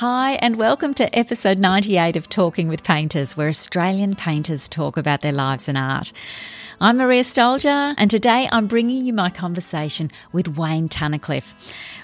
[0.00, 5.22] Hi, and welcome to episode 98 of Talking with Painters, where Australian painters talk about
[5.22, 6.12] their lives and art.
[6.82, 11.54] I'm Maria Stoljar, and today I'm bringing you my conversation with Wayne Tunnicliffe.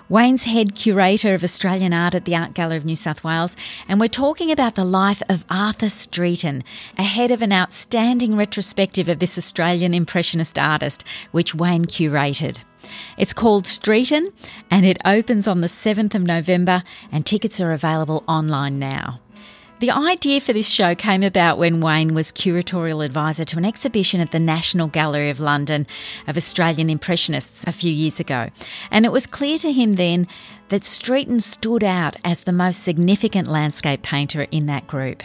[0.09, 4.00] Wayne's head curator of Australian art at the Art Gallery of New South Wales, and
[4.00, 6.62] we're talking about the life of Arthur Streeton,
[6.96, 12.62] ahead of an outstanding retrospective of this Australian Impressionist artist, which Wayne curated.
[13.17, 14.33] It's called Streeton
[14.71, 19.21] and it opens on the 7th of November, and tickets are available online now.
[19.82, 24.21] The idea for this show came about when Wayne was curatorial advisor to an exhibition
[24.21, 25.89] at the National Gallery of London
[26.29, 28.50] of Australian Impressionists a few years ago.
[28.93, 30.29] And it was clear to him then
[30.68, 35.25] that Streeton stood out as the most significant landscape painter in that group.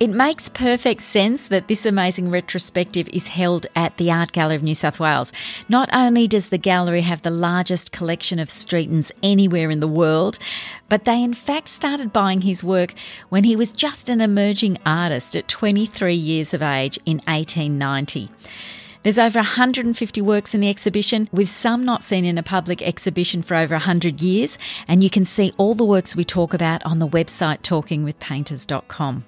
[0.00, 4.62] It makes perfect sense that this amazing retrospective is held at the Art Gallery of
[4.62, 5.32] New South Wales.
[5.68, 10.38] Not only does the gallery have the largest collection of Streetons anywhere in the world,
[10.88, 12.94] but they in fact started buying his work
[13.28, 18.30] when he was just an emerging artist at 23 years of age in 1890.
[19.02, 23.42] There's over 150 works in the exhibition, with some not seen in a public exhibition
[23.42, 27.00] for over 100 years, and you can see all the works we talk about on
[27.00, 29.24] the website talkingwithpainters.com.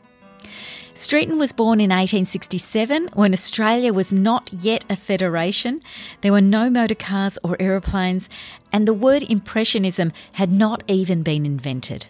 [0.95, 5.81] Streeton was born in 1867 when Australia was not yet a federation.
[6.21, 8.29] There were no motor cars or aeroplanes,
[8.73, 12.09] and the word Impressionism had not even been invented.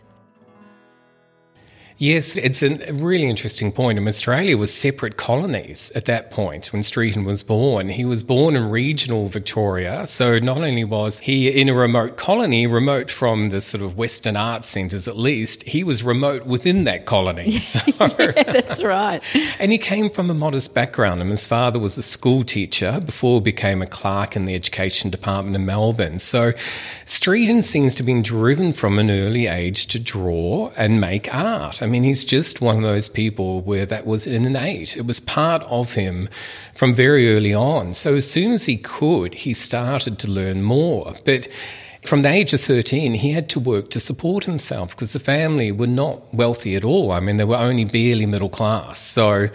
[2.01, 3.98] Yes, it's a really interesting point.
[3.98, 7.91] Mean, Australia was separate colonies at that point when Streeton was born.
[7.91, 12.67] He was born in regional Victoria, so not only was he in a remote colony,
[12.67, 17.05] remote from the sort of Western art centres at least, he was remote within that
[17.05, 17.59] colony.
[17.70, 17.81] So,
[18.19, 19.23] yeah, that's right.
[19.61, 21.20] and he came from a modest background.
[21.20, 25.11] And his father was a school teacher before he became a clerk in the education
[25.11, 26.19] department in Melbourne.
[26.19, 26.53] So
[27.05, 31.83] Streeton seems to have been driven from an early age to draw and make art.
[31.83, 34.96] I mean, he's just one of those people where that was innate.
[34.96, 36.28] It was part of him
[36.74, 37.92] from very early on.
[37.95, 41.14] So as soon as he could, he started to learn more.
[41.24, 41.48] But
[42.02, 45.70] from the age of 13, he had to work to support himself because the family
[45.70, 47.12] were not wealthy at all.
[47.12, 49.00] I mean, they were only barely middle class.
[49.00, 49.50] So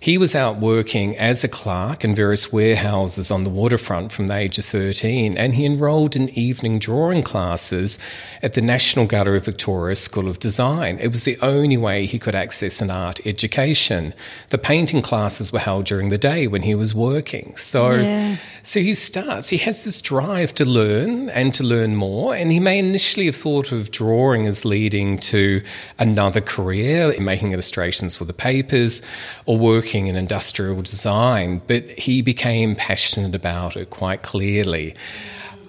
[0.00, 4.34] he was out working as a clerk in various warehouses on the waterfront from the
[4.34, 7.98] age of 13, and he enrolled in evening drawing classes
[8.42, 10.98] at the National Gallery of Victoria School of Design.
[11.00, 14.14] It was the only way he could access an art education.
[14.48, 17.54] The painting classes were held during the day when he was working.
[17.56, 18.36] So, yeah.
[18.62, 22.60] so he starts, he has this drive to learn and to learn more, and he
[22.60, 25.62] may initially have thought of drawing as leading to
[25.98, 29.02] another career, making illustrations for the papers
[29.46, 34.94] or working in industrial design, but he became passionate about it quite clearly.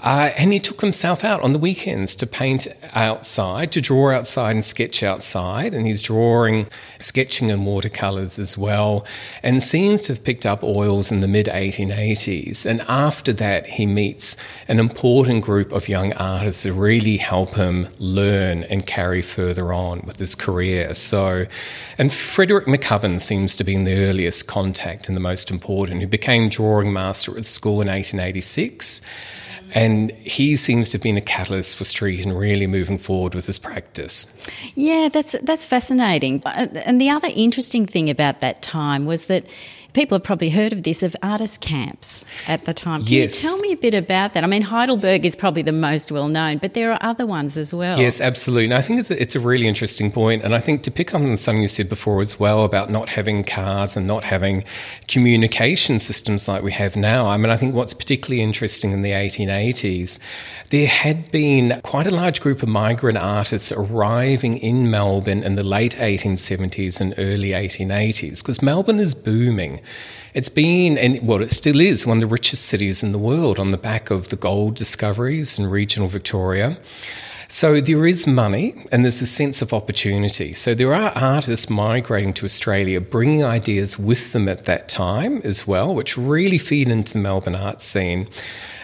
[0.02, 4.52] Uh, and he took himself out on the weekends to paint outside, to draw outside
[4.52, 5.74] and sketch outside.
[5.74, 6.68] And he's drawing,
[7.00, 9.06] sketching in watercolours as well,
[9.44, 12.66] and seems to have picked up oils in the mid 1880s.
[12.66, 14.36] And after that, he meets
[14.68, 20.02] an important group of young artists that really help him learn and carry further on
[20.06, 20.96] with his career.
[20.96, 21.46] So,
[21.98, 26.08] and Frederick McCubbin seems to be in the earliest contact and the most important, who
[26.08, 29.02] became drawing master at the school in 1886.
[29.74, 29.91] And
[30.24, 34.28] he seems to have been a catalyst for Streeton really moving forward with his practice.
[34.76, 36.42] Yeah, that's that's fascinating.
[36.46, 39.46] And the other interesting thing about that time was that
[39.94, 43.04] people have probably heard of this of artist camps at the time.
[43.04, 43.44] Can yes.
[43.44, 44.44] you tell me a bit about that?
[44.44, 47.74] I mean, Heidelberg is probably the most well known, but there are other ones as
[47.74, 48.00] well.
[48.00, 48.66] Yes, absolutely.
[48.66, 50.44] And I think it's a, it's a really interesting point.
[50.44, 53.10] And I think to pick up on something you said before as well about not
[53.10, 54.64] having cars and not having
[55.08, 57.28] communication systems like we have now.
[57.28, 60.20] I mean, I think what's particularly interesting in the 1880s,
[60.70, 65.64] there had been quite a large group of migrant artists arriving in Melbourne in the
[65.64, 69.81] late 1870s and early 1880s because Melbourne is booming.
[70.34, 73.60] It's been, and well, it still is, one of the richest cities in the world
[73.60, 76.78] on the back of the gold discoveries in regional Victoria.
[77.52, 80.54] So there is money and there's a sense of opportunity.
[80.54, 85.68] So there are artists migrating to Australia, bringing ideas with them at that time as
[85.68, 88.30] well, which really feed into the Melbourne art scene.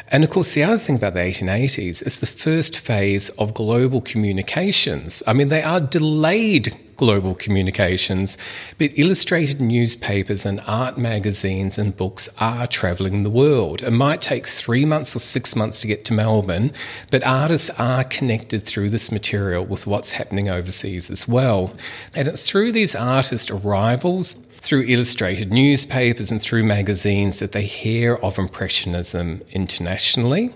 [0.10, 4.02] And of course, the other thing about the 1880s is the first phase of global
[4.02, 5.22] communications.
[5.28, 8.38] I mean, they are delayed global communications,
[8.78, 13.84] but illustrated newspapers and art magazines and books are travelling the world.
[13.84, 16.74] It might take three months or six months to get to Melbourne,
[17.12, 21.74] but artists are connected through this material with what's happening overseas as well.
[22.16, 28.16] And it's through these artist arrivals through illustrated newspapers and through magazines that they hear
[28.16, 30.54] of Impressionism internationally.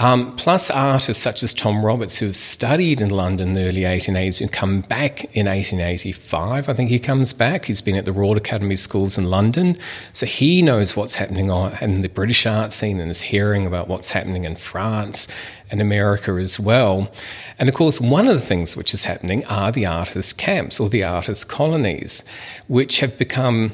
[0.00, 3.80] Um, plus artists such as Tom Roberts, who have studied in London in the early
[3.80, 6.68] 1880s and come back in 1885.
[6.68, 7.64] I think he comes back.
[7.64, 9.76] He's been at the Royal Academy Schools in London,
[10.12, 14.10] so he knows what's happening in the British art scene and is hearing about what's
[14.10, 15.26] happening in France
[15.68, 17.10] and America as well.
[17.58, 20.88] And of course, one of the things which is happening are the artist camps or
[20.88, 22.22] the artist colonies,
[22.68, 23.72] which have become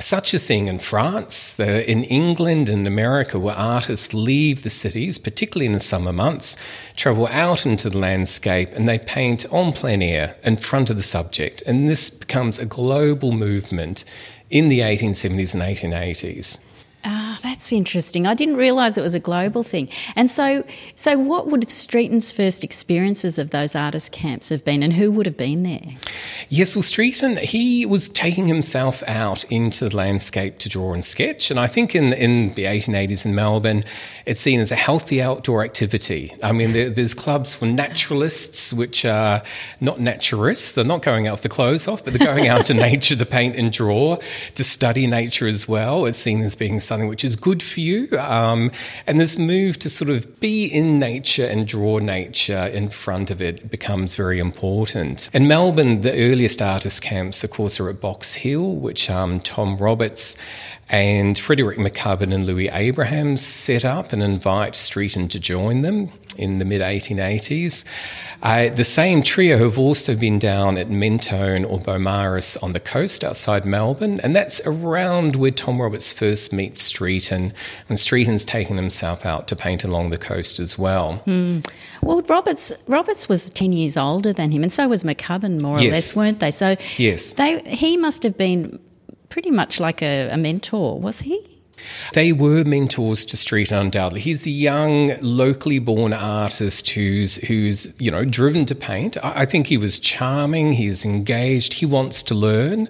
[0.00, 5.66] such a thing in France, in England and America, where artists leave the cities, particularly
[5.66, 6.56] in the summer months,
[6.96, 11.02] travel out into the landscape and they paint en plein air in front of the
[11.02, 11.62] subject.
[11.66, 14.04] And this becomes a global movement
[14.50, 16.58] in the 1870s and 1880s.
[17.04, 18.24] Ah, that's interesting.
[18.24, 19.88] I didn't realise it was a global thing.
[20.14, 20.62] And so,
[20.94, 25.26] so what would Streeton's first experiences of those artist camps have been, and who would
[25.26, 25.96] have been there?
[26.48, 31.50] Yes, well, Streeton he was taking himself out into the landscape to draw and sketch,
[31.50, 33.82] and I think in in the 1880s in Melbourne,
[34.24, 36.36] it's seen as a healthy outdoor activity.
[36.44, 39.42] I mean, there, there's clubs for naturalists, which are
[39.80, 42.74] not naturists; they're not going out with the clothes off, but they're going out to
[42.88, 44.18] nature to paint and draw,
[44.54, 46.06] to study nature as well.
[46.06, 48.08] It's seen as being something which is good for you.
[48.18, 48.70] Um,
[49.06, 53.40] and this move to sort of be in nature and draw nature in front of
[53.40, 55.30] it becomes very important.
[55.32, 59.76] In Melbourne, the earliest artist camps, of course, are at Box Hill, which um, Tom
[59.78, 60.36] Roberts
[60.88, 66.58] and Frederick McCubbin and Louis Abrahams set up and invite Streeton to join them in
[66.58, 67.84] the mid 1880s.
[68.42, 73.24] Uh, the same trio have also been down at Mentone or Beaumaris on the coast
[73.24, 77.52] outside Melbourne, and that's around where Tom Roberts first meets Streeton,
[77.88, 81.22] and Streeton's taken himself out to paint along the coast as well.
[81.26, 81.68] Mm.
[82.02, 85.82] Well, Roberts Roberts was ten years older than him, and so was McCubbin, more or
[85.82, 86.50] less, weren't they?
[86.50, 88.78] So yes, they he must have been
[89.28, 91.57] pretty much like a, a mentor, was he?
[92.14, 94.20] They were mentors to Streeton undoubtedly.
[94.20, 99.16] He's a young, locally born artist who's who's you know driven to paint.
[99.22, 100.72] I, I think he was charming.
[100.72, 101.74] He's engaged.
[101.74, 102.88] He wants to learn.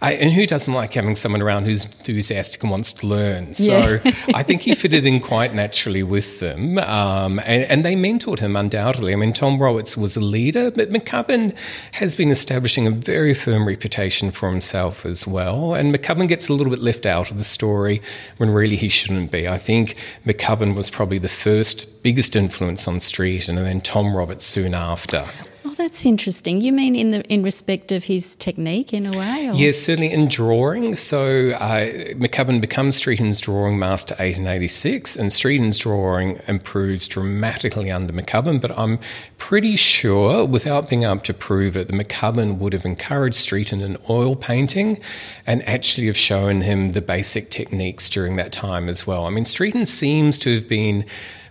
[0.00, 3.54] I, and who doesn't like having someone around who's enthusiastic and wants to learn?
[3.54, 4.12] So yeah.
[4.34, 6.78] I think he fitted in quite naturally with them.
[6.78, 9.12] Um, and, and, they mentored him undoubtedly.
[9.12, 11.54] I mean, Tom Roberts was a leader, but McCubbin
[11.92, 15.74] has been establishing a very firm reputation for himself as well.
[15.74, 18.00] And McCubbin gets a little bit left out of the story
[18.38, 19.46] when really he shouldn't be.
[19.48, 24.46] I think McCubbin was probably the first biggest influence on Streeton, and then Tom Roberts
[24.46, 25.26] soon after.
[25.74, 26.60] Oh, that's interesting.
[26.60, 29.48] You mean in the in respect of his technique, in a way?
[29.48, 29.54] Or?
[29.54, 30.94] Yes, certainly in drawing.
[30.94, 38.60] So uh, McCubbin becomes Streeton's drawing master 1886, and Streeton's drawing improves dramatically under McCubbin.
[38.60, 39.00] But I'm
[39.38, 43.96] pretty sure, without being able to prove it, that McCubbin would have encouraged Streeton in
[44.08, 45.00] oil painting,
[45.44, 49.26] and actually have shown him the basic techniques during that time as well.
[49.26, 51.04] I mean, Streeton seems to have been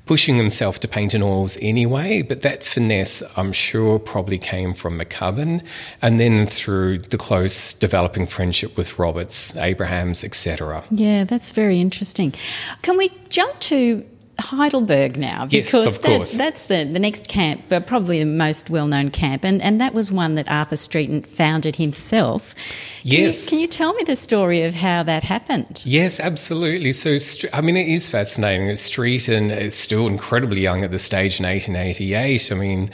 [0.06, 5.00] pushing himself to paint in oils anyway, but that finesse, I'm sure, probably came from
[5.00, 5.66] McCubbin
[6.02, 10.84] and then through the close developing friendship with Roberts, Abrahams, etc.
[10.92, 12.34] Yeah, that's very interesting.
[12.82, 14.06] Can we jump to
[14.40, 18.88] Heidelberg now because yes, that, that's the, the next camp, but probably the most well
[18.88, 22.56] known camp, and, and that was one that Arthur Streeton founded himself.
[23.04, 23.50] Yes.
[23.50, 25.84] Can you, can you, tell me the story of how that happened?
[25.86, 26.94] Yes, absolutely.
[26.94, 27.18] So,
[27.54, 28.68] I mean, it is fascinating.
[28.70, 32.52] Streeton is still incredibly young at the stage in 1888.
[32.52, 32.92] I mean,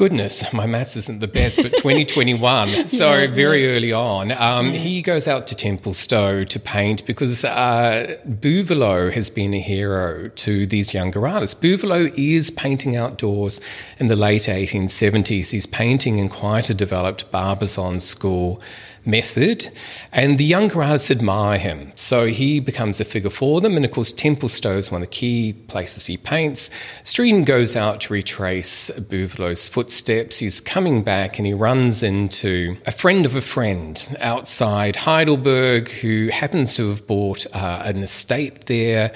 [0.00, 3.76] goodness, my maths isn't the best, but 2021, so yeah, very yeah.
[3.76, 4.80] early on, um, yeah.
[4.80, 8.16] he goes out to Templestowe to paint because uh,
[9.12, 11.60] has been a hero to these younger artists.
[11.60, 13.60] Buvelot is painting outdoors
[13.98, 15.50] in the late 1870s.
[15.50, 18.62] He's painting in quite a developed Barbizon school
[19.04, 19.70] method,
[20.12, 21.92] and the younger artists admire him.
[21.96, 25.14] So he becomes a figure for them, and of course, Templestowe is one of the
[25.14, 26.70] key places he paints.
[27.04, 30.38] Streeton goes out to retrace Buvelot's footsteps.
[30.38, 36.28] He's coming back and he runs into a friend of a friend outside Heidelberg who
[36.28, 39.12] happens to have bought uh, an estate there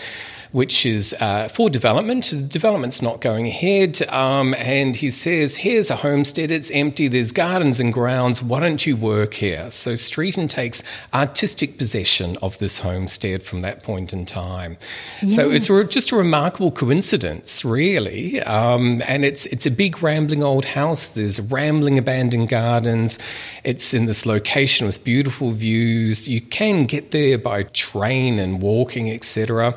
[0.55, 2.27] which is uh, for development.
[2.27, 4.01] The development's not going ahead.
[4.09, 8.87] Um, and he says, Here's a homestead, it's empty, there's gardens and grounds, why don't
[8.87, 9.69] you work here?
[9.73, 14.77] So Streeton takes artistic possession of this homestead from that point in time.
[15.23, 15.29] Yeah.
[15.29, 18.41] So it's re- just a remarkable coincidence, really.
[18.43, 23.19] Um, and it's, it's a big rambling old house, there's rambling abandoned gardens,
[23.65, 26.29] it's in this location with beautiful views.
[26.29, 29.77] You can get there by train and walking, etc.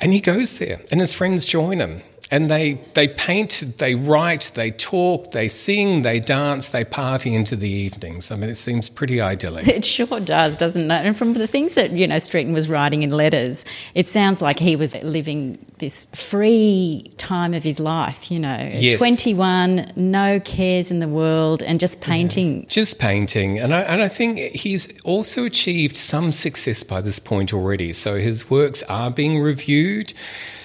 [0.00, 2.02] And he goes there, and his friends join him.
[2.30, 7.56] And they they paint, they write, they talk, they sing, they dance, they party into
[7.56, 8.30] the evenings.
[8.30, 9.66] I mean, it seems pretty idyllic.
[9.78, 11.06] It sure does, doesn't it?
[11.06, 14.58] And from the things that you know Streeton was writing in letters, it sounds like
[14.58, 18.30] he was living this free time of his life.
[18.30, 18.98] You know, Yes.
[18.98, 22.66] twenty one, no cares in the world, and just painting.
[22.68, 27.54] Just painting, and I, and I think he's also achieved some success by this point
[27.54, 27.92] already.
[27.92, 30.12] So his works are being reviewed.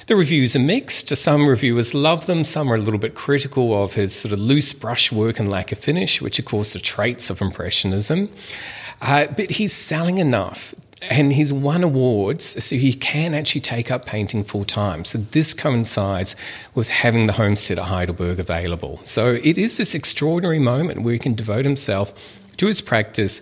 [0.07, 1.15] The reviews are mixed.
[1.15, 4.73] Some reviewers love them, some are a little bit critical of his sort of loose
[4.73, 8.29] brushwork and lack of finish, which of course are traits of Impressionism.
[9.01, 10.75] Uh, but he's selling enough
[11.09, 15.03] and he's won awards, so he can actually take up painting full time.
[15.03, 16.35] So this coincides
[16.73, 19.01] with having the homestead at Heidelberg available.
[19.03, 22.13] So it is this extraordinary moment where he can devote himself
[22.57, 23.41] to his practice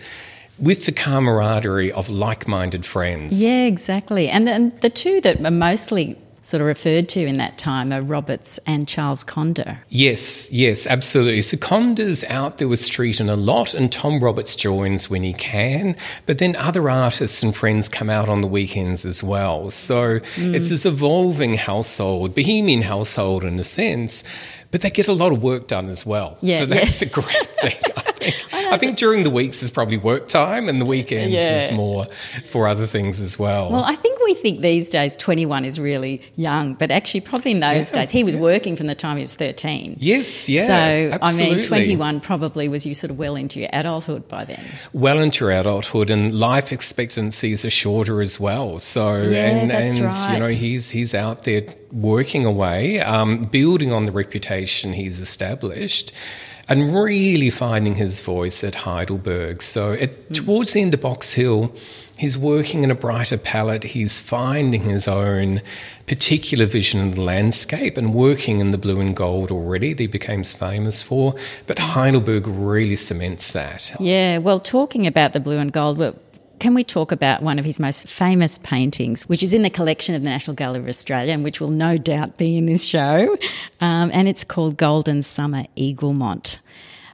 [0.58, 3.44] with the camaraderie of like-minded friends.
[3.46, 4.28] Yeah, exactly.
[4.28, 8.02] And then the two that are mostly sort of referred to in that time are
[8.02, 9.80] Roberts and Charles Conder.
[9.90, 11.42] Yes, yes, absolutely.
[11.42, 15.96] So Conder's out there with Streeton a lot, and Tom Roberts joins when he can.
[16.26, 19.70] But then other artists and friends come out on the weekends as well.
[19.70, 20.56] So hmm.
[20.56, 24.24] it's this evolving household, bohemian household in a sense.
[24.72, 26.38] But they get a lot of work done as well.
[26.42, 27.10] Yeah, so that's yeah.
[27.10, 28.34] the great thing.
[28.72, 31.56] I think, during the weeks there's probably work time, and the weekends Yeah.
[31.56, 32.08] was more
[32.46, 33.70] for other things as well.
[33.72, 37.60] Well, I think we think these days 21 is really young, but actually, probably in
[37.60, 39.98] those Yeah, days, he was working from the time he was 13.
[40.00, 41.54] yes, yeah, so, absolutely.
[41.54, 44.60] I mean, 21 probably was you sort of well into your adulthood by then.
[44.94, 49.98] well into your adulthood and life expectancies are shorter as well so Yeah, and that's
[49.98, 55.20] and you know he's he's out there working away um, building on the reputation he's
[55.20, 56.12] established
[56.72, 61.76] and really finding his voice at Heidelberg so at, towards the end of Box Hill
[62.18, 65.62] he's working in a brighter palette he's finding his own
[66.08, 70.08] particular vision of the landscape and working in the blue and gold already that he
[70.08, 71.36] became famous for
[71.68, 76.16] but Heidelberg really cements that Yeah, well, talking about the blue and gold, well,
[76.62, 80.14] can we talk about one of his most famous paintings, which is in the collection
[80.14, 83.36] of the National Gallery of Australia and which will no doubt be in this show?
[83.82, 86.60] Um, and it's called Golden Summer Eaglemont.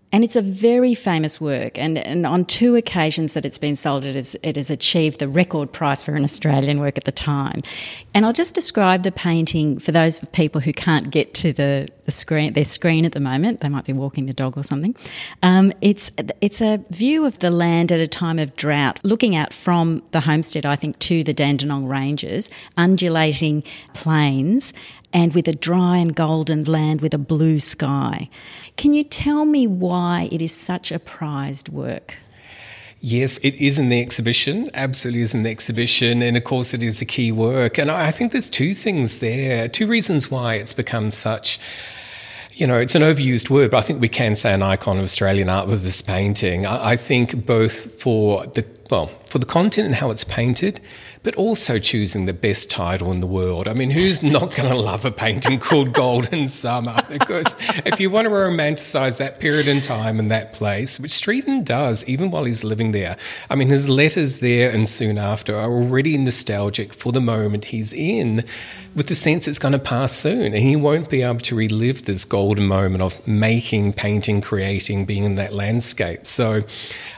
[0.09, 4.05] And it's a very famous work, and, and on two occasions that it's been sold,
[4.05, 7.61] it has, it has achieved the record price for an Australian work at the time.
[8.13, 12.11] And I'll just describe the painting for those people who can't get to the, the
[12.11, 13.59] screen, their screen at the moment.
[13.59, 14.95] They might be walking the dog or something.
[15.43, 16.09] Um, it's
[16.39, 20.21] it's a view of the land at a time of drought, looking out from the
[20.21, 23.61] homestead, I think, to the Dandenong Ranges, undulating
[23.93, 24.71] plains,
[25.11, 28.29] and with a dry and golden land with a blue sky.
[28.77, 32.13] Can you tell me why it is such a prized work?
[32.99, 34.69] Yes, it is in the exhibition.
[34.75, 36.21] Absolutely is in the exhibition.
[36.21, 37.79] And of course, it is a key work.
[37.79, 41.59] And I think there's two things there, two reasons why it's become such.
[42.53, 45.03] You know, it's an overused word, but I think we can say an icon of
[45.03, 46.65] Australian art with this painting.
[46.65, 50.79] I, I think both for the well, for the content and how it's painted,
[51.27, 53.67] but also choosing the best title in the world.
[53.67, 57.03] I mean, who's not going to love a painting called Golden Summer?
[57.09, 57.53] Because
[57.85, 62.05] if you want to romanticize that period in time and that place, which Streeton does,
[62.05, 63.17] even while he's living there,
[63.49, 67.91] I mean, his letters there and soon after are already nostalgic for the moment he's
[67.91, 68.45] in,
[68.95, 72.05] with the sense it's going to pass soon, and he won't be able to relive
[72.05, 76.25] this golden moment of making, painting, creating, being in that landscape.
[76.25, 76.63] So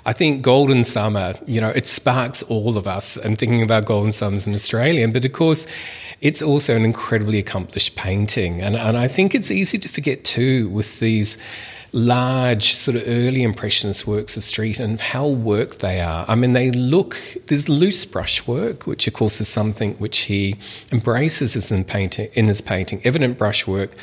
[0.04, 3.99] I think Golden Summer, you know, it sparks all of us and thinking about Golden
[4.12, 5.08] Summers in Australia.
[5.08, 5.68] But of course,
[6.22, 8.62] it's also an incredibly accomplished painting.
[8.62, 11.38] And, and I think it's easy to forget too with these
[11.92, 16.70] large sort of early impressionist works of Streeton how worked they are i mean they
[16.70, 20.56] look there's loose brush work which of course is something which he
[20.92, 23.96] embraces in painting in his painting evident brushwork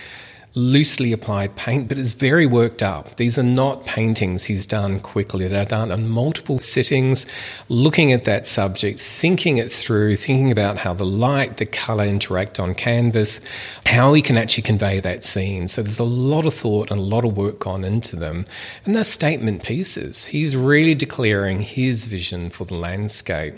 [0.56, 3.14] loosely applied paint, but it's very worked up.
[3.16, 5.46] These are not paintings he's done quickly.
[5.46, 7.26] They're done in multiple sittings,
[7.68, 12.58] looking at that subject, thinking it through, thinking about how the light, the colour interact
[12.58, 13.42] on canvas,
[13.84, 15.68] how he can actually convey that scene.
[15.68, 18.46] So there's a lot of thought and a lot of work gone into them.
[18.86, 20.24] And they're statement pieces.
[20.24, 23.56] He's really declaring his vision for the landscape.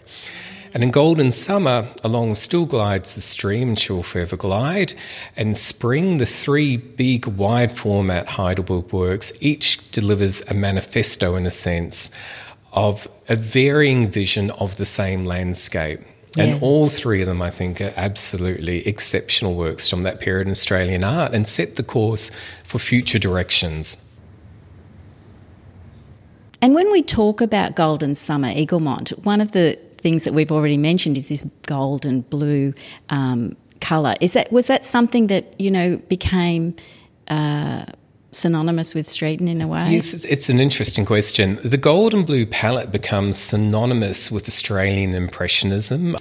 [0.75, 4.95] And in Golden Summer, along Still Glides the Stream and She'll Forever Glide,
[5.37, 11.51] and Spring, the three big wide format Heidelberg works, each delivers a manifesto in a
[11.51, 12.11] sense
[12.73, 16.01] of a varying vision of the same landscape.
[16.37, 16.45] Yeah.
[16.45, 20.51] And all three of them, I think, are absolutely exceptional works from that period in
[20.51, 22.31] Australian art and set the course
[22.65, 23.97] for future directions.
[26.61, 30.77] And when we talk about Golden Summer Eaglemont, one of the things that we've already
[30.77, 32.75] mentioned is this gold and blue
[33.11, 34.15] um, colour.
[34.21, 36.75] Is that was that something that you know became
[37.29, 37.85] uh,
[38.33, 39.91] synonymous with Streeton in a way?
[39.91, 41.59] Yes, it's, it's, an interesting question.
[41.65, 46.17] The gold and blue palette becomes synonymous with Australian Impressionism.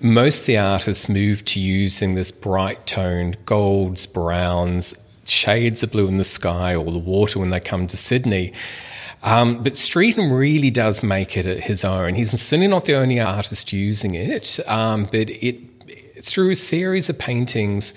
[0.00, 4.94] Most of the artists moved to using this bright toned golds, browns,
[5.24, 8.52] shades of blue in the sky or the water when they come to Sydney.
[9.22, 12.14] Um, but Streeton really does make it his own.
[12.14, 15.56] He's certainly not the only artist using it, um, but it
[16.22, 17.94] through a series of paintings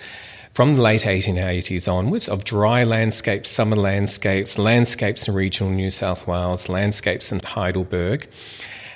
[0.53, 6.27] from the late 1880s onwards of dry landscapes, summer landscapes, landscapes in regional New South
[6.27, 8.27] Wales, landscapes in Heidelberg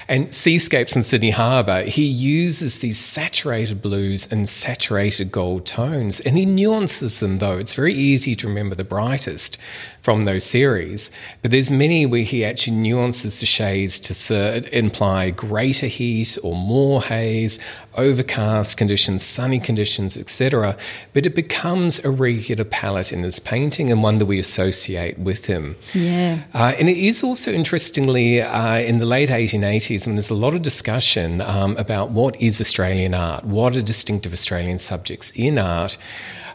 [0.08, 6.38] and seascapes in Sydney Harbour, he uses these saturated blues and saturated gold tones, and
[6.38, 7.58] he nuances them though.
[7.58, 9.58] It's very easy to remember the brightest
[10.02, 11.10] from those series,
[11.42, 17.02] but there's many where he actually nuances the shades to imply greater heat or more
[17.02, 17.58] haze,
[17.96, 20.78] overcast conditions, sunny conditions, etc.
[21.14, 25.46] But it becomes a regular palette in his painting and one that we associate with
[25.46, 25.76] him.
[25.94, 26.44] Yeah.
[26.54, 30.54] Uh, and it is also interestingly uh, in the late 1880s and there's a lot
[30.54, 35.98] of discussion um, about what is Australian art, what are distinctive Australian subjects in art.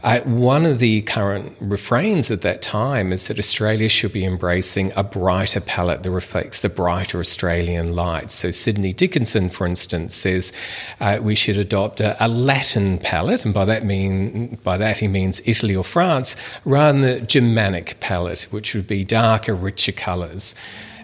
[0.03, 4.93] Uh, one of the current refrains at that time is that Australia should be embracing
[4.97, 8.31] a brighter palette that reflects the brighter Australian light.
[8.31, 10.53] So Sidney Dickinson, for instance, says
[11.01, 15.09] uh, we should adopt a, a, Latin palette, and by that mean by that he
[15.09, 20.55] means Italy or France, rather than the Germanic palette, which would be darker, richer colours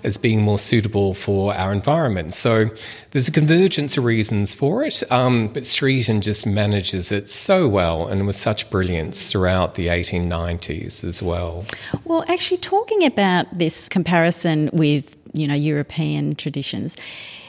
[0.06, 2.32] as being more suitable for our environment.
[2.32, 2.70] So
[3.10, 8.06] there's a convergence of reasons for it, um, but Streeton just manages it so well
[8.06, 11.64] and with such brilliance throughout the 1890s as well.
[12.04, 16.96] Well, actually, talking about this comparison with you know European traditions.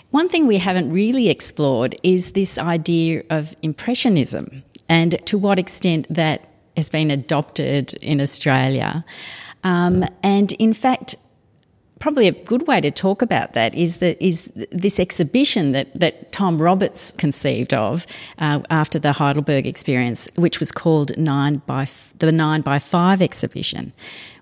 [0.10, 6.08] One thing we haven't really explored is this idea of impressionism and to what extent
[6.10, 9.06] that has been adopted in Australia.
[9.64, 11.16] Um, and in fact,
[12.00, 16.32] probably a good way to talk about that is that is this exhibition that that
[16.32, 18.06] Tom Roberts conceived of
[18.40, 21.88] uh, after the Heidelberg experience, which was called Nine by
[22.20, 23.94] the Nine by Five exhibition,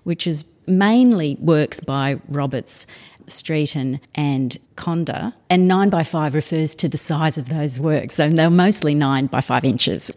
[0.04, 2.86] which is mainly works by Roberts.
[3.26, 8.28] Streeton and Conder, and 9 by 5 refers to the size of those works, so
[8.30, 10.12] they're mostly 9 by 5 inches.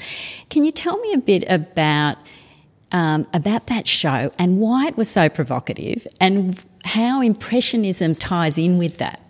[0.52, 2.18] Can you tell me a bit about
[2.92, 8.78] um, about that show and why it was so provocative and how Impressionism ties in
[8.78, 9.22] with that.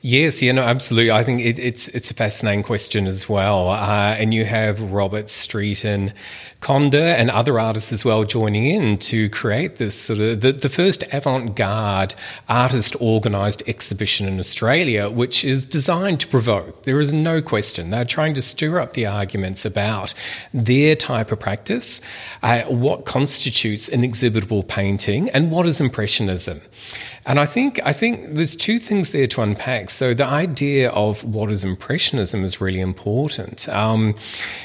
[0.00, 1.10] Yes, yeah, no, absolutely.
[1.12, 3.70] I think it, it's it's a fascinating question as well.
[3.70, 6.12] Uh, and you have Robert Streeton
[6.60, 10.68] Conder and other artists as well joining in to create this sort of the, the
[10.68, 12.14] first avant-garde
[12.48, 16.84] artist organised exhibition in Australia, which is designed to provoke.
[16.84, 17.90] There is no question.
[17.90, 20.14] They're trying to stir up the arguments about
[20.52, 22.00] their type of practice,
[22.42, 26.60] uh, what constitutes an exhibitable painting, and what is impressionism.
[27.24, 29.90] And I think I think there's two things there to unpack.
[29.90, 34.16] So the idea of what is impressionism is really important um,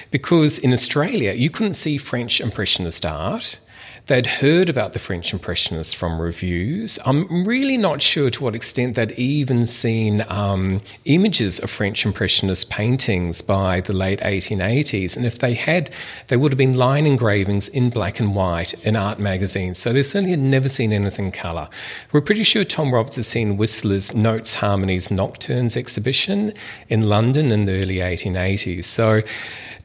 [0.09, 3.59] because in Australia you couldn't see French impressionist art
[4.07, 6.97] They'd heard about the French Impressionists from reviews.
[7.05, 12.69] I'm really not sure to what extent they'd even seen um, images of French Impressionist
[12.69, 15.17] paintings by the late 1880s.
[15.17, 15.89] And if they had,
[16.29, 19.77] they would have been line engravings in black and white in art magazines.
[19.77, 21.67] So they certainly had never seen anything colour.
[22.13, 26.53] We're pretty sure Tom Roberts has seen Whistler's Notes, Harmonies, Nocturnes exhibition
[26.87, 28.85] in London in the early 1880s.
[28.85, 29.23] So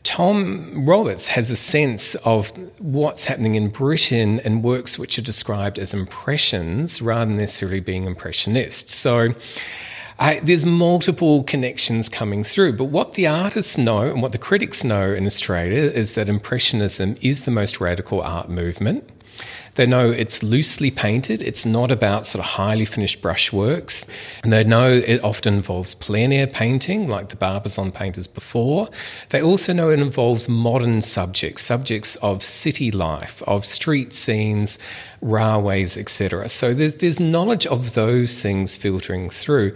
[0.05, 5.79] Tom Roberts has a sense of what's happening in Britain and works which are described
[5.79, 8.95] as impressions rather than necessarily being impressionists.
[8.95, 9.35] So
[10.19, 12.75] uh, there's multiple connections coming through.
[12.75, 17.17] But what the artists know and what the critics know in Australia is that Impressionism
[17.21, 19.09] is the most radical art movement.
[19.75, 24.09] They know it's loosely painted, it's not about sort of highly finished brushworks.
[24.43, 28.89] And they know it often involves plein air painting, like the Barbizon painters before.
[29.31, 34.79] They also know it involves modern subjects, subjects of city life, of street scenes,
[35.23, 36.51] railways, etc.
[36.51, 39.75] So there's, there's knowledge of those things filtering through.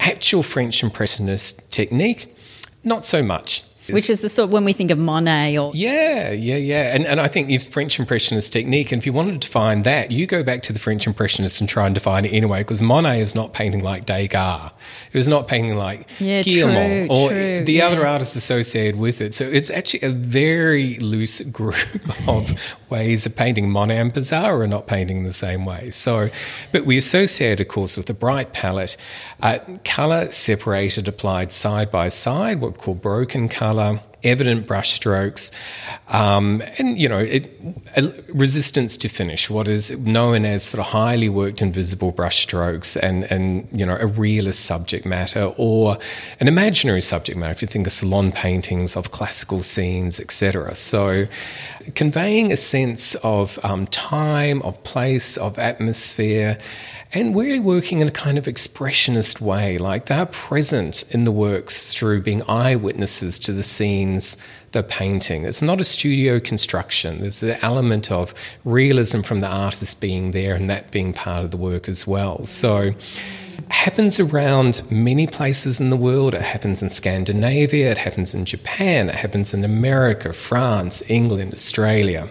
[0.00, 2.34] Actual French Impressionist technique,
[2.82, 3.62] not so much.
[3.94, 7.20] Which is the sort when we think of Monet or yeah, yeah, yeah, and and
[7.20, 10.42] I think if French Impressionist technique, and if you wanted to find that, you go
[10.42, 13.52] back to the French Impressionists and try and define it anyway, because Monet is not
[13.52, 14.72] painting like Degas,
[15.12, 17.86] it was not painting like yeah, Guillaumin or true, the yeah.
[17.86, 19.34] other artists associated with it.
[19.34, 21.76] So it's actually a very loose group
[22.28, 22.52] of
[22.90, 23.70] ways of painting.
[23.70, 25.90] Monet and Pissarro are not painting the same way.
[25.90, 26.30] So,
[26.72, 28.96] but we associate, of course, with a bright palette,
[29.42, 35.50] uh, color separated, applied side by side, what we call broken color evident brushstrokes,
[36.08, 37.50] um, and you know, it,
[38.32, 43.68] resistance to finish, what is known as sort of highly worked invisible brushstrokes, and and
[43.72, 45.98] you know, a realist subject matter or
[46.40, 47.52] an imaginary subject matter.
[47.52, 50.74] If you think of salon paintings of classical scenes, etc.
[50.76, 51.26] So,
[51.94, 56.58] conveying a sense of um, time, of place, of atmosphere
[57.12, 61.94] and really working in a kind of expressionist way, like they're present in the works
[61.94, 64.17] through being eyewitnesses to the scenes
[64.72, 65.44] they're painting.
[65.44, 67.20] It's not a studio construction.
[67.20, 71.50] There's the element of realism from the artist being there and that being part of
[71.50, 72.46] the work as well.
[72.46, 72.96] So it
[73.70, 76.34] happens around many places in the world.
[76.34, 82.28] It happens in Scandinavia, it happens in Japan, it happens in America, France, England, Australia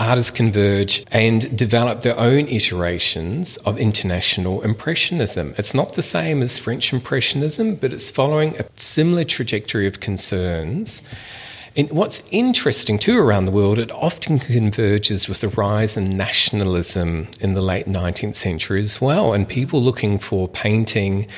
[0.00, 5.54] artists converge and develop their own iterations of international Impressionism.
[5.58, 11.02] It's not the same as French Impressionism, but it's following a similar trajectory of concerns.
[11.76, 17.28] And what's interesting too around the world, it often converges with the rise in nationalism
[17.38, 21.28] in the late 19th century as well, and people looking for painting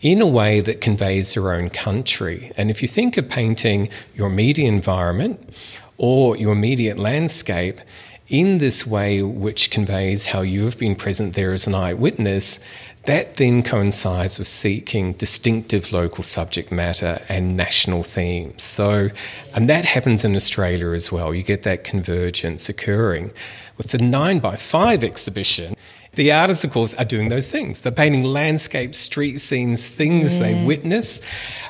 [0.00, 2.50] in a way that conveys their own country.
[2.56, 5.54] And if you think of painting your media environment
[5.96, 7.80] or your immediate landscape,
[8.28, 12.60] in this way, which conveys how you have been present there as an eyewitness,
[13.04, 18.62] that then coincides with seeking distinctive local subject matter and national themes.
[18.62, 19.08] So,
[19.54, 21.34] and that happens in Australia as well.
[21.34, 23.30] You get that convergence occurring.
[23.78, 25.74] With the 9 by 5 exhibition,
[26.14, 27.82] the artists, of course, are doing those things.
[27.82, 30.44] They're painting landscapes, street scenes, things yeah.
[30.44, 31.20] they witness.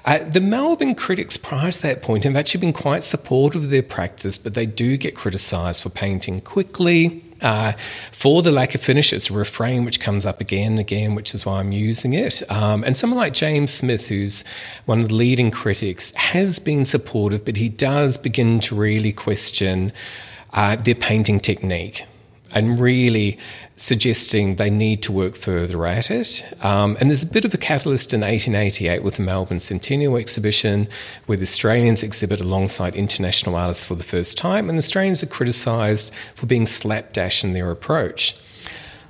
[0.04, 3.82] Uh, the Melbourne critics prior to that point have actually been quite supportive of their
[3.82, 7.72] practice, but they do get criticised for painting quickly, uh,
[8.10, 11.34] for the lack of finish, it's a refrain which comes up again and again, which
[11.34, 12.42] is why I'm using it.
[12.50, 14.44] Um, and someone like James Smith, who's
[14.86, 19.92] one of the leading critics, has been supportive, but he does begin to really question
[20.52, 22.04] uh, their painting technique
[22.52, 23.38] and really
[23.76, 26.44] suggesting they need to work further at it.
[26.64, 30.88] Um, and there's a bit of a catalyst in 1888 with the Melbourne Centennial Exhibition,
[31.26, 36.12] where the Australians exhibit alongside international artists for the first time, and Australians are criticised
[36.34, 38.34] for being slapdash in their approach.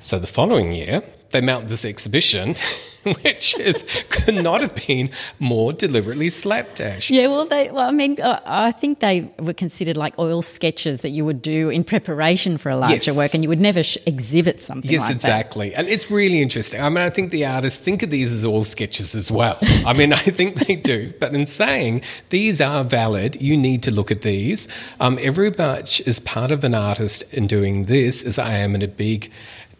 [0.00, 2.56] So the following year, they mount this exhibition,
[3.22, 7.10] which is could not have been more deliberately slapdash.
[7.10, 11.00] Yeah, well, they, well, I mean, uh, I think they were considered like oil sketches
[11.00, 13.16] that you would do in preparation for a larger yes.
[13.16, 14.90] work, and you would never sh- exhibit something.
[14.90, 16.80] Yes, like exactly, and it's really interesting.
[16.80, 19.58] I mean, I think the artists think of these as oil sketches as well.
[19.60, 23.90] I mean, I think they do, but in saying these are valid, you need to
[23.90, 24.68] look at these.
[25.00, 28.82] Um, every much as part of an artist in doing this as I am in
[28.82, 29.30] a big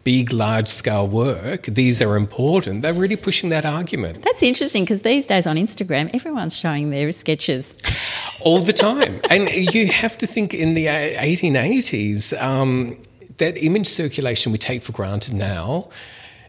[0.03, 2.81] big, large scale work, these are important.
[2.81, 4.23] They're really pushing that argument.
[4.23, 7.75] That's interesting because these days on Instagram, everyone's showing their sketches
[8.41, 9.19] all the time.
[9.29, 12.97] and you have to think in the 1880s, um,
[13.37, 15.89] that image circulation we take for granted now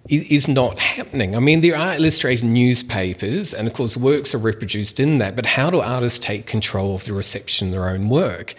[0.08, 1.36] is, not happening.
[1.36, 5.46] I mean, there are illustrated newspapers, and of course, works are reproduced in that, but
[5.46, 8.54] how do artists take control of the reception of their own work?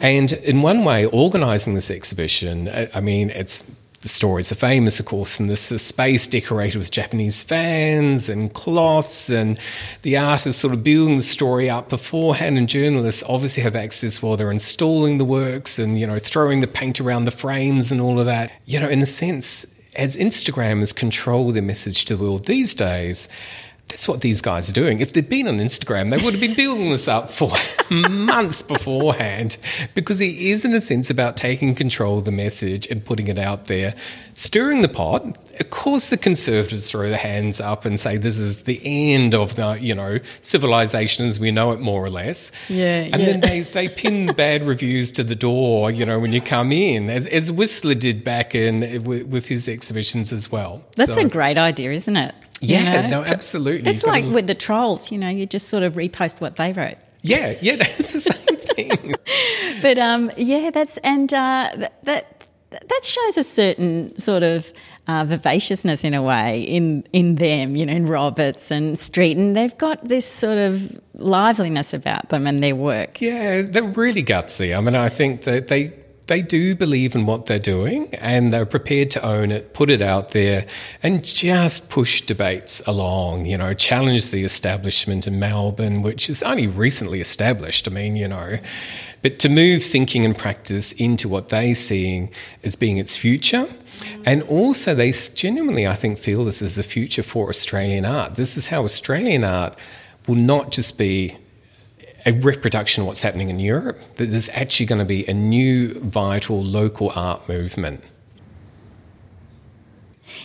[0.00, 3.64] And in one way, organising this exhibition, I mean, it's
[4.02, 9.28] the stories are famous, of course, and this, space decorated with Japanese fans and cloths,
[9.28, 9.58] and
[10.02, 14.36] the artists sort of building the story up beforehand, and journalists obviously have access while
[14.36, 18.18] they're installing the works and, you know, throwing the paint around the frames and all
[18.18, 18.50] of that.
[18.64, 22.74] You know, in a sense, as Instagram has controlled their message to the world these
[22.74, 23.28] days,
[23.90, 25.00] that's what these guys are doing.
[25.00, 27.52] If they'd been on Instagram, they would have been building this up for
[27.90, 29.58] months beforehand
[29.94, 33.38] because it is, in a sense, about taking control of the message and putting it
[33.38, 33.94] out there,
[34.34, 35.36] stirring the pot.
[35.58, 38.80] Of course, the conservatives throw their hands up and say this is the
[39.12, 42.52] end of the, you know, civilization as we know it, more or less.
[42.68, 43.08] Yeah.
[43.12, 43.26] And yeah.
[43.26, 47.10] then they, they pin bad reviews to the door, you know, when you come in,
[47.10, 50.84] as, as Whistler did back in with, with his exhibitions as well.
[50.94, 52.34] That's so, a great idea, isn't it?
[52.60, 53.22] Yeah, know?
[53.22, 53.90] no, absolutely.
[53.90, 56.98] It's like with the trolls, you know, you just sort of repost what they wrote.
[57.22, 59.14] Yeah, yeah, that's the same thing.
[59.82, 64.72] but um, yeah, that's and uh, that that shows a certain sort of
[65.08, 69.54] uh, vivaciousness in a way in in them, you know, in Roberts and Streeton.
[69.54, 73.20] They've got this sort of liveliness about them and their work.
[73.20, 74.76] Yeah, they're really gutsy.
[74.76, 75.92] I mean, I think that they
[76.30, 80.00] they do believe in what they're doing and they're prepared to own it, put it
[80.00, 80.64] out there,
[81.02, 86.68] and just push debates along, you know, challenge the establishment in Melbourne, which is only
[86.68, 87.88] recently established.
[87.88, 88.58] I mean, you know,
[89.22, 92.30] but to move thinking and practice into what they're seeing
[92.62, 93.68] as being its future.
[94.24, 98.36] And also, they genuinely, I think, feel this is the future for Australian art.
[98.36, 99.76] This is how Australian art
[100.28, 101.36] will not just be
[102.26, 105.94] a reproduction of what's happening in Europe, that there's actually going to be a new,
[106.00, 108.02] vital local art movement.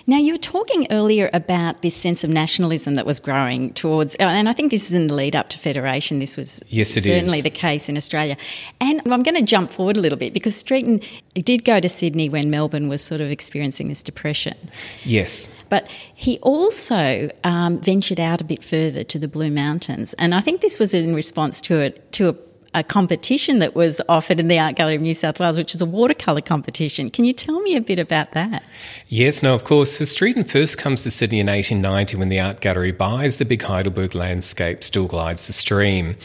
[0.08, 4.24] Now, you were talking earlier about this sense of nationalism that was growing towards, uh,
[4.24, 6.20] and I think this is in the lead up to federation.
[6.20, 7.44] This was yes, certainly is.
[7.44, 8.38] the case in Australia.
[8.80, 12.30] And I'm going to jump forward a little bit because Streeton did go to Sydney
[12.30, 14.56] when Melbourne was sort of experiencing this depression.
[15.04, 15.54] Yes.
[15.70, 20.14] But he also um, ventured out a bit further to the Blue Mountains.
[20.20, 22.36] And I think this was in response to a, to a
[22.76, 25.82] a competition that was offered in the Art Gallery of New South Wales, which is
[25.82, 27.10] a watercolour competition.
[27.10, 28.64] Can you tell me a bit about that?
[29.08, 29.98] Yes, no, of course.
[29.98, 33.64] So Streeton first comes to Sydney in 1890 when the Art Gallery buys the big
[33.64, 36.18] Heidelberg landscape, Still Glides the Stream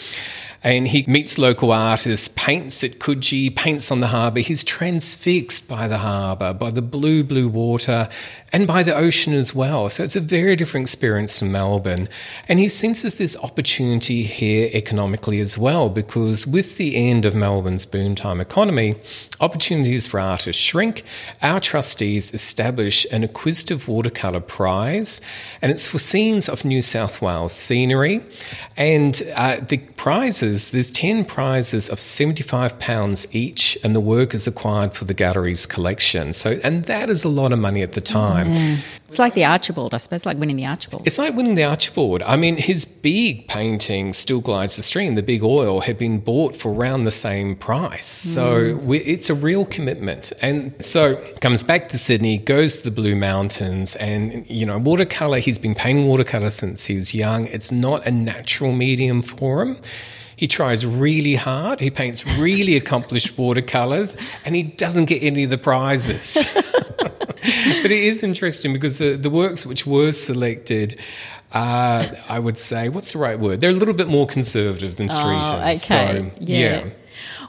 [0.62, 4.40] and he meets local artists, paints at Coogee, paints on the harbour.
[4.40, 8.11] He's transfixed by the harbour, by the blue, blue water,
[8.53, 9.88] and by the ocean as well.
[9.88, 12.09] So it's a very different experience from Melbourne.
[12.46, 17.87] And he senses this opportunity here economically as well, because with the end of Melbourne's
[17.87, 18.96] boom time economy,
[19.40, 21.05] opportunities for artists shrink.
[21.40, 25.23] Our trustees establish an acquisitive watercolour prize,
[25.62, 28.20] and it's for scenes of New South Wales scenery.
[28.77, 30.70] And uh, the prizes prizes.
[30.70, 36.32] There's 10 prizes of £75 each, and the work is acquired for the gallery's collection.
[36.32, 38.54] So, and that is a lot of money at the time.
[38.54, 38.78] Mm.
[39.06, 41.02] It's like the Archibald, I suppose, like winning the Archibald.
[41.06, 42.22] It's like winning the Archibald.
[42.22, 46.56] I mean, his big painting, Still Glides the Stream, the big oil, had been bought
[46.56, 48.06] for around the same price.
[48.06, 48.84] So mm.
[48.84, 50.32] we, it's a real commitment.
[50.40, 55.38] And so comes back to Sydney, goes to the Blue Mountains, and, you know, watercolour,
[55.38, 57.46] he's been painting watercolour since he's young.
[57.46, 59.78] It's not a natural medium for him.
[60.40, 61.81] He tries really hard.
[61.81, 66.35] He paints really accomplished watercolors, and he doesn't get any of the prizes.
[66.55, 70.98] but it is interesting because the, the works which were selected
[71.53, 73.61] uh, I would say, what's the right word?
[73.61, 75.53] They're a little bit more conservative than Streeton.
[75.53, 75.74] Oh, okay.
[75.74, 76.85] So, yeah.
[76.87, 76.90] yeah.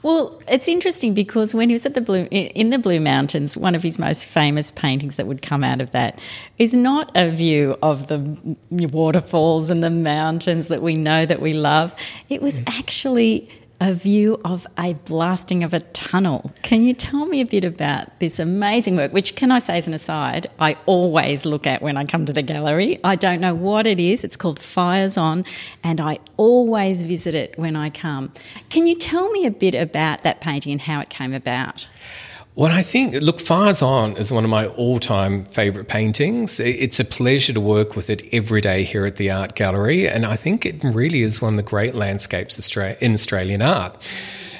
[0.03, 3.75] Well, it's interesting because when he was at the Blue in the Blue Mountains, one
[3.75, 6.17] of his most famous paintings that would come out of that
[6.57, 8.37] is not a view of the
[8.69, 11.93] waterfalls and the mountains that we know that we love.
[12.29, 12.63] It was mm.
[12.67, 13.49] actually
[13.81, 16.53] a view of a blasting of a tunnel.
[16.61, 19.87] Can you tell me a bit about this amazing work, which, can I say as
[19.87, 22.99] an aside, I always look at when I come to the gallery?
[23.03, 24.23] I don't know what it is.
[24.23, 25.43] It's called Fires On,
[25.83, 28.31] and I always visit it when I come.
[28.69, 31.89] Can you tell me a bit about that painting and how it came about?
[32.53, 36.59] Well, I think, look, Fires On is one of my all time favourite paintings.
[36.59, 40.25] It's a pleasure to work with it every day here at the Art Gallery, and
[40.25, 43.97] I think it really is one of the great landscapes in Australian art.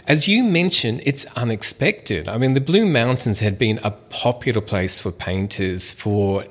[0.08, 2.30] As you mentioned, it's unexpected.
[2.30, 6.46] I mean, the Blue Mountains had been a popular place for painters for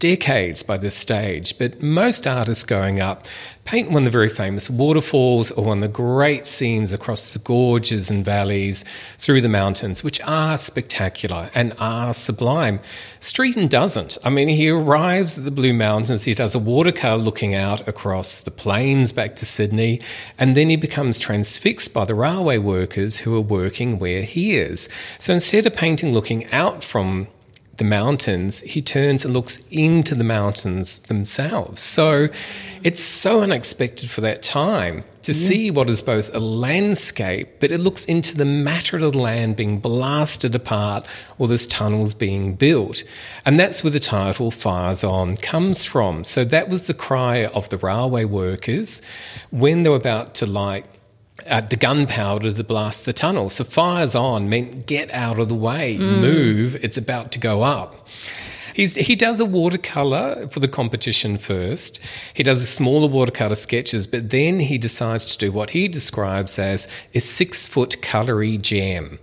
[0.00, 3.26] decades by this stage, but most artists going up
[3.70, 7.38] paint one of the very famous waterfalls or one of the great scenes across the
[7.38, 8.84] gorges and valleys
[9.16, 12.80] through the mountains, which are spectacular and are sublime.
[13.20, 14.18] Streeton doesn't.
[14.24, 18.40] I mean, he arrives at the Blue Mountains, he does a watercolour looking out across
[18.40, 20.00] the plains back to Sydney,
[20.36, 24.88] and then he becomes transfixed by the railway workers who are working where he is.
[25.20, 27.28] So instead of painting looking out from
[27.80, 31.80] the mountains, he turns and looks into the mountains themselves.
[31.80, 32.28] So
[32.84, 35.48] it's so unexpected for that time to yeah.
[35.48, 39.56] see what is both a landscape, but it looks into the matter of the land
[39.56, 41.06] being blasted apart
[41.38, 43.02] or there's tunnels being built.
[43.46, 46.24] And that's where the title Fires On comes from.
[46.24, 49.00] So that was the cry of the railway workers
[49.48, 50.84] when they were about to light
[51.46, 53.50] uh, the gunpowder to blast the tunnel.
[53.50, 56.20] So fires on meant get out of the way, mm.
[56.20, 58.06] move, it's about to go up.
[58.74, 62.00] He's, he does a watercolor for the competition first.
[62.32, 66.58] He does a smaller watercolor sketches, but then he decides to do what he describes
[66.58, 69.18] as a six foot colory jam.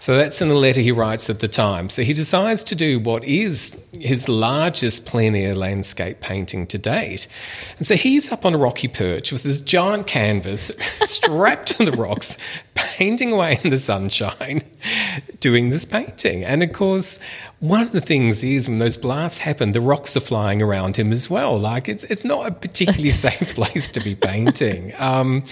[0.00, 1.90] So that's in the letter he writes at the time.
[1.90, 7.28] So he decides to do what is his largest plein air landscape painting to date.
[7.76, 11.92] And so he's up on a rocky perch with this giant canvas strapped to the
[11.92, 12.38] rocks,
[12.74, 14.62] painting away in the sunshine,
[15.40, 16.44] doing this painting.
[16.44, 17.18] And of course,
[17.60, 21.12] one of the things is when those blasts happen, the rocks are flying around him
[21.12, 21.58] as well.
[21.58, 24.94] Like it's it's not a particularly safe place to be painting.
[24.98, 25.44] Um,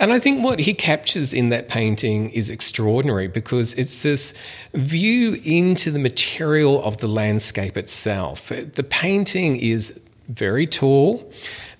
[0.00, 4.34] and I think what he captures in that painting is extraordinary because it's this
[4.74, 8.48] view into the material of the landscape itself.
[8.48, 11.32] The painting is very tall.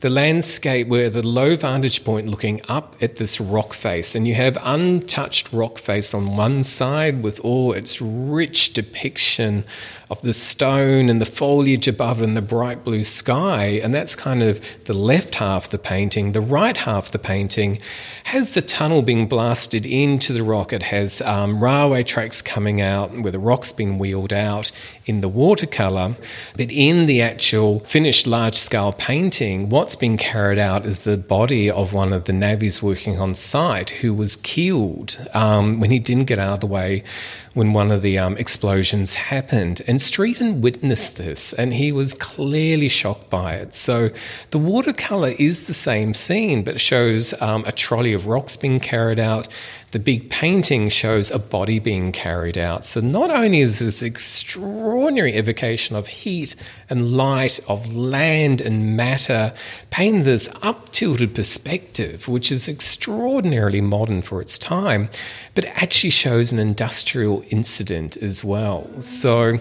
[0.04, 4.34] The landscape where the low vantage point looking up at this rock face, and you
[4.34, 9.64] have untouched rock face on one side with all its rich depiction
[10.10, 13.80] of the stone and the foliage above it and the bright blue sky.
[13.82, 16.32] And that's kind of the left half of the painting.
[16.32, 17.78] The right half of the painting
[18.24, 20.74] has the tunnel being blasted into the rock.
[20.74, 24.70] It has um, railway tracks coming out where the rock's been wheeled out
[25.06, 26.16] in the watercolour.
[26.56, 31.70] But in the actual finished large scale painting, what's being carried out is the body
[31.70, 36.24] of one of the navvies working on site who was killed um, when he didn't
[36.24, 37.02] get out of the way
[37.54, 39.82] when one of the um, explosions happened.
[39.86, 43.74] And Streeton witnessed this and he was clearly shocked by it.
[43.74, 44.10] So
[44.50, 49.18] the watercolour is the same scene, but shows um, a trolley of rocks being carried
[49.18, 49.48] out.
[49.92, 52.84] The big painting shows a body being carried out.
[52.84, 56.56] So not only is this extraordinary evocation of heat
[56.90, 59.54] and light, of land and matter,
[59.90, 65.08] paint this up tilted perspective, which is extraordinarily modern for its time,
[65.54, 68.88] but actually shows an industrial incident as well.
[69.00, 69.58] So,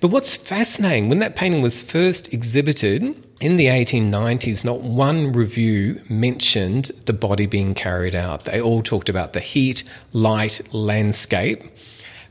[0.00, 6.00] but what's fascinating, when that painting was first exhibited, in the 1890s, not one review
[6.08, 8.44] mentioned the body being carried out.
[8.44, 11.62] They all talked about the heat, light, landscape,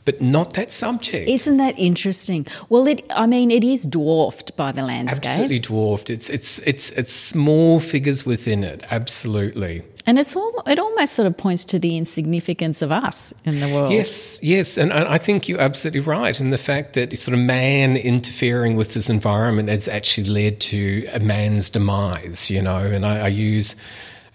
[0.05, 1.27] but not that subject.
[1.27, 2.45] Isn't that interesting?
[2.69, 5.25] Well, it, I mean, it is dwarfed by the landscape.
[5.25, 6.09] Absolutely dwarfed.
[6.09, 8.83] It's, it's, it's, it's small figures within it.
[8.91, 9.83] Absolutely.
[10.07, 13.67] And it's all, it almost sort of points to the insignificance of us in the
[13.67, 13.91] world.
[13.91, 14.77] Yes, yes.
[14.77, 18.93] And I think you're absolutely right in the fact that sort of man interfering with
[18.93, 22.77] this environment has actually led to a man's demise, you know.
[22.77, 23.75] And I, I use,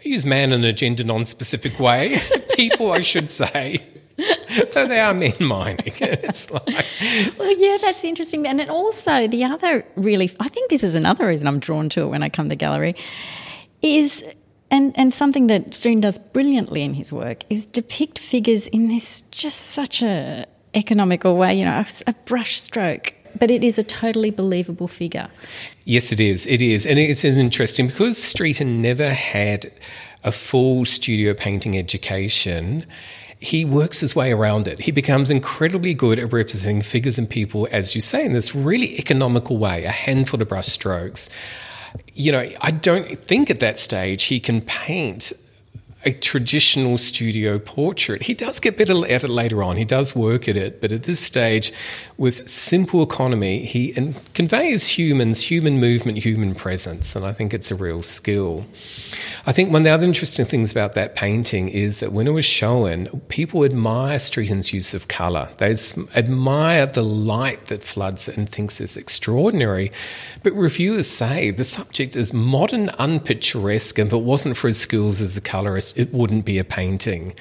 [0.05, 2.21] I use man in a gender non specific way.
[2.57, 3.87] People, I should say.
[4.73, 5.79] Though they are men mining.
[6.01, 6.87] It's like.
[7.39, 8.47] Well, yeah, that's interesting.
[8.47, 12.03] And then also, the other really, I think this is another reason I'm drawn to
[12.03, 12.95] it when I come to gallery,
[13.83, 14.25] is
[14.71, 19.23] and and something that Streeton does brilliantly in his work is depict figures in this
[19.31, 23.15] just such a economical way, you know, a, a brush stroke.
[23.39, 25.29] But it is a totally believable figure.
[25.85, 26.47] Yes, it is.
[26.47, 26.85] It is.
[26.85, 29.73] And it's interesting because Streeton never had
[30.25, 32.87] a full studio painting education
[33.41, 34.79] he works his way around it.
[34.81, 38.99] He becomes incredibly good at representing figures and people, as you say, in this really
[38.99, 41.29] economical way, a handful of brush strokes
[42.15, 45.33] you know, I don't think at that stage he can paint
[46.05, 48.23] a traditional studio portrait.
[48.23, 49.77] He does get better at it later on.
[49.77, 51.73] He does work at it, but at this stage,
[52.17, 53.93] with simple economy, he
[54.33, 58.65] conveys humans, human movement, human presence, and I think it's a real skill.
[59.47, 62.33] I think one of the other interesting things about that painting is that when it
[62.33, 65.51] was shown, people admire Streeton's use of colour.
[65.59, 65.77] They
[66.15, 69.93] admire the light that floods and thinks it's extraordinary.
[70.43, 75.21] But reviewers say the subject is modern, unpicturesque, and if it wasn't for his skills
[75.21, 75.41] as a
[75.97, 77.35] it wouldn't be a painting.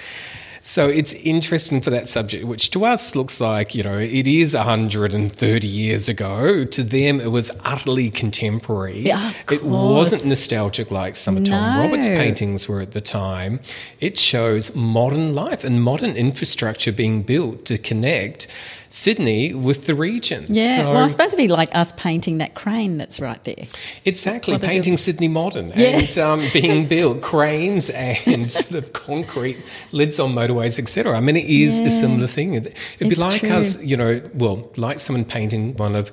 [0.62, 4.54] So it's interesting for that subject, which to us looks like, you know, it is
[4.54, 6.66] 130 years ago.
[6.66, 9.00] To them, it was utterly contemporary.
[9.00, 11.84] Yeah, it wasn't nostalgic like some of Tom No.
[11.84, 13.62] Roberts' paintings were at the time.
[14.02, 18.48] It shows modern life and modern infrastructure being built to connect
[18.92, 20.50] Sydney with the regions.
[20.50, 23.68] Yeah, So- well, it's supposed to be like us painting that crane that's right there.
[24.04, 26.00] Exactly, painting built- Sydney modern Yeah.
[26.00, 29.58] and um, being built, cranes and sort of concrete
[29.92, 31.16] lids on motorways, etc.
[31.16, 31.86] I mean, it is Yeah.
[31.88, 32.56] a similar thing.
[32.56, 33.52] It'd be It's like true.
[33.52, 36.12] us, you know, well, like someone painting one of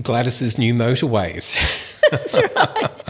[0.00, 1.56] Gladys's new motorways.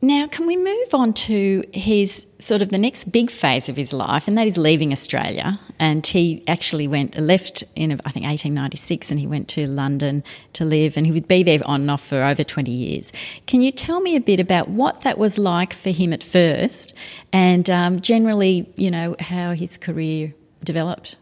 [0.00, 3.92] Now, can we move on to his sort of the next big phase of his
[3.92, 5.58] life, and that is leaving Australia.
[5.78, 10.22] And he actually went left in I think 1896, and he went to London
[10.54, 13.12] to live, and he would be there on and off for over 20 years.
[13.46, 16.94] Can you tell me a bit about what that was like for him at first,
[17.32, 21.16] and um, generally, you know, how his career developed?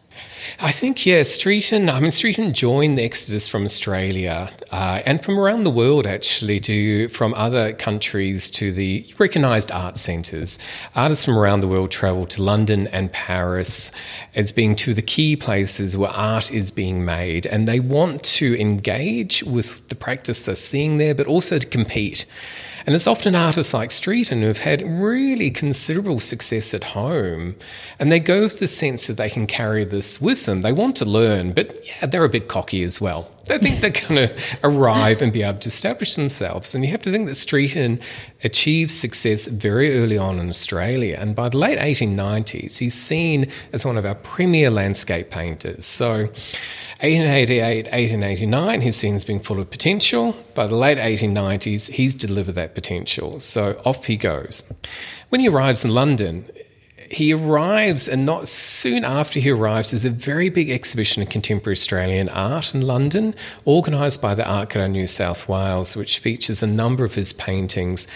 [0.59, 5.39] I think, yeah, Streeton, I mean, Streeton joined the Exodus from Australia uh, and from
[5.39, 10.57] around the world, actually, to from other countries to the recognised art centres.
[10.95, 13.91] Artists from around the world travel to London and Paris
[14.35, 17.45] as being two of the key places where art is being made.
[17.45, 22.25] And they want to engage with the practice they're seeing there, but also to compete.
[22.87, 27.57] And it's often artists like Streeton who have had really considerable success at home.
[27.99, 30.61] And they go with the sense that they can carry this with them.
[30.61, 33.29] They want to learn, but yeah, they're a bit cocky as well.
[33.47, 36.75] They think they're going to arrive and be able to establish themselves.
[36.75, 38.01] And you have to think that Streeton
[38.43, 41.17] achieved success very early on in Australia.
[41.19, 45.85] And by the late 1890s, he's seen as one of our premier landscape painters.
[45.85, 46.29] So
[47.01, 50.35] 1888, 1889, he's seen as being full of potential.
[50.55, 53.39] By the late 1890s, he's delivered that potential.
[53.39, 54.63] So off he goes.
[55.29, 56.49] When he arrives in London,
[57.11, 61.73] he arrives, and not soon after he arrives, there's a very big exhibition of contemporary
[61.73, 63.35] Australian art in London,
[63.65, 68.07] organised by the Art Gallery New South Wales, which features a number of his paintings,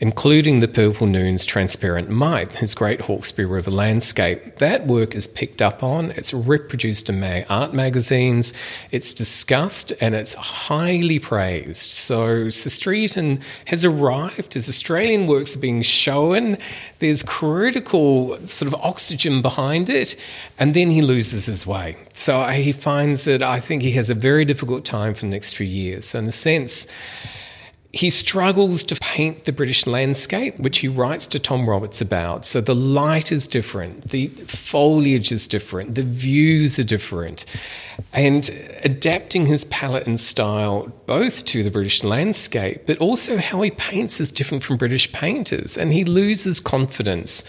[0.00, 4.56] including the Purple Noon's Transparent Might, his great Hawkesbury River landscape.
[4.56, 8.52] That work is picked up on, it's reproduced in May art magazines,
[8.90, 11.76] it's discussed, and it's highly praised.
[11.76, 16.58] So, Sir Streeton has arrived, his Australian works are being shown,
[16.98, 20.16] there's critical sort of oxygen behind it,
[20.58, 21.96] and then he loses his way.
[22.14, 25.54] So he finds that I think he has a very difficult time for the next
[25.54, 26.06] few years.
[26.06, 26.86] So, in a sense,
[27.92, 32.46] he struggles to paint the British landscape, which he writes to Tom Roberts about.
[32.46, 37.44] So the light is different, the foliage is different, the views are different.
[38.12, 38.48] And
[38.84, 44.20] adapting his palette and style both to the British landscape, but also how he paints
[44.20, 45.76] is different from British painters.
[45.76, 47.42] And he loses confidence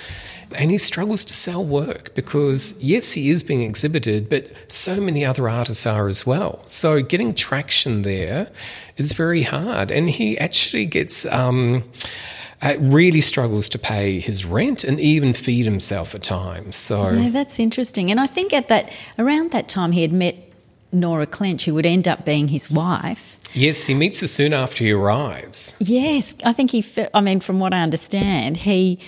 [0.56, 5.26] and he struggles to sell work because, yes, he is being exhibited, but so many
[5.26, 6.62] other artists are as well.
[6.66, 8.50] So getting traction there
[8.98, 9.92] is very hard.
[9.92, 11.26] And he actually gets.
[11.26, 11.84] Um,
[12.64, 16.76] uh, really struggles to pay his rent and even feed himself at times.
[16.76, 18.12] So yeah, that's interesting.
[18.12, 20.36] And I think at that around that time he had met
[20.92, 23.38] Nora Clench, who would end up being his wife.
[23.54, 25.76] Yes, he meets her soon after he arrives.
[25.80, 26.86] Yes, I think he.
[27.14, 29.00] I mean, from what I understand, he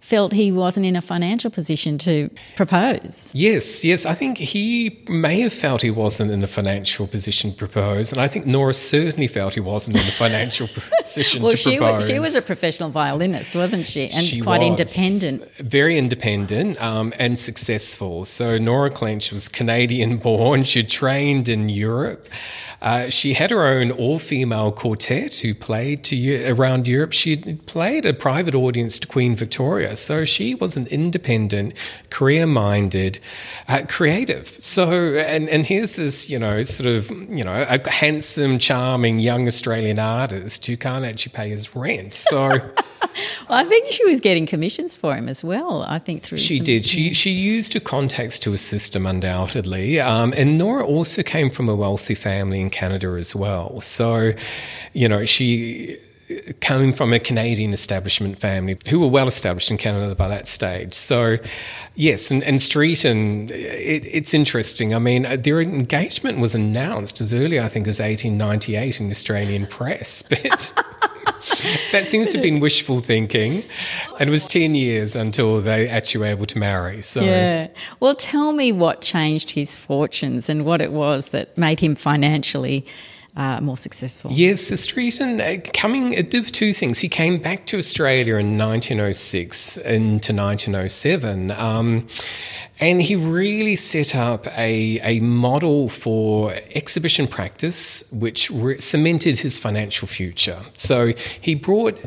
[0.00, 3.30] felt he wasn't in a financial position to propose.
[3.34, 4.06] Yes, yes.
[4.06, 8.10] I think he may have felt he wasn't in a financial position to propose.
[8.10, 10.68] And I think Nora certainly felt he wasn't in a financial
[11.02, 11.96] position well, to she propose.
[11.96, 14.08] Was, she was a professional violinist, wasn't she?
[14.08, 14.68] And she quite was.
[14.80, 15.48] independent.
[15.58, 18.24] Very independent um, and successful.
[18.24, 20.64] So Nora Clench was Canadian born.
[20.64, 22.28] She trained in Europe.
[22.82, 27.12] Uh, she had her own all-female quartet who played to around Europe.
[27.12, 31.74] She played a private audience to Queen Victoria, so she was an independent,
[32.10, 33.18] career-minded,
[33.68, 34.56] uh, creative.
[34.60, 39.46] So, and and here's this, you know, sort of, you know, a handsome, charming young
[39.46, 42.14] Australian artist who can't actually pay his rent.
[42.14, 42.48] So.
[42.48, 45.84] well, I think she was getting commissions for him as well.
[45.88, 46.86] I think through she some, did.
[46.86, 50.00] She she used her contacts to assist him undoubtedly.
[50.00, 53.80] Um, and Nora also came from a wealthy family in Canada as well.
[53.80, 54.32] So,
[54.92, 55.98] you know, she
[56.60, 60.94] coming from a Canadian establishment family who were well established in Canada by that stage.
[60.94, 61.36] So,
[61.94, 64.94] yes, and, and Streeton uh, it, it's interesting.
[64.94, 69.12] I mean, uh, their engagement was announced as early, I think, as 1898 in the
[69.12, 70.72] Australian press, but.
[71.92, 73.64] that seems to have been wishful thinking.
[74.18, 77.02] And it was 10 years until they actually were able to marry.
[77.02, 77.68] So Yeah.
[77.98, 82.86] Well, tell me what changed his fortunes and what it was that made him financially
[83.40, 84.30] uh, more successful.
[84.30, 86.98] Yes, Streeton uh, coming it did two things.
[86.98, 91.50] He came back to Australia in 1906 into 1907.
[91.52, 92.06] Um,
[92.80, 99.58] and he really set up a, a model for exhibition practice, which re- cemented his
[99.58, 100.60] financial future.
[100.74, 101.98] So he brought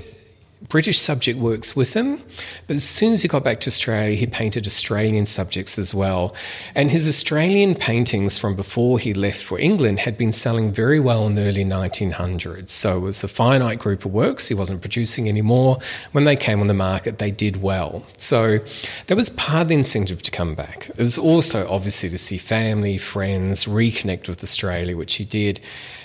[0.69, 2.21] British subject works with him,
[2.67, 6.33] but as soon as he got back to Australia, he painted Australian subjects as well.
[6.73, 11.27] And his Australian paintings from before he left for England had been selling very well
[11.27, 12.69] in the early 1900s.
[12.69, 14.47] So it was a finite group of works.
[14.47, 15.79] He wasn't producing anymore.
[16.11, 18.03] When they came on the market, they did well.
[18.17, 18.59] So
[19.07, 20.89] that was part of the incentive to come back.
[20.89, 25.59] It was also obviously to see family, friends, reconnect with Australia, which he did.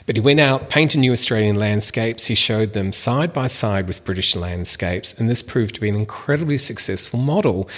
[0.08, 2.24] But he went out, painted new Australian landscapes.
[2.24, 5.94] He showed them side by side with British landscapes, and this proved to be an
[5.94, 7.68] incredibly successful model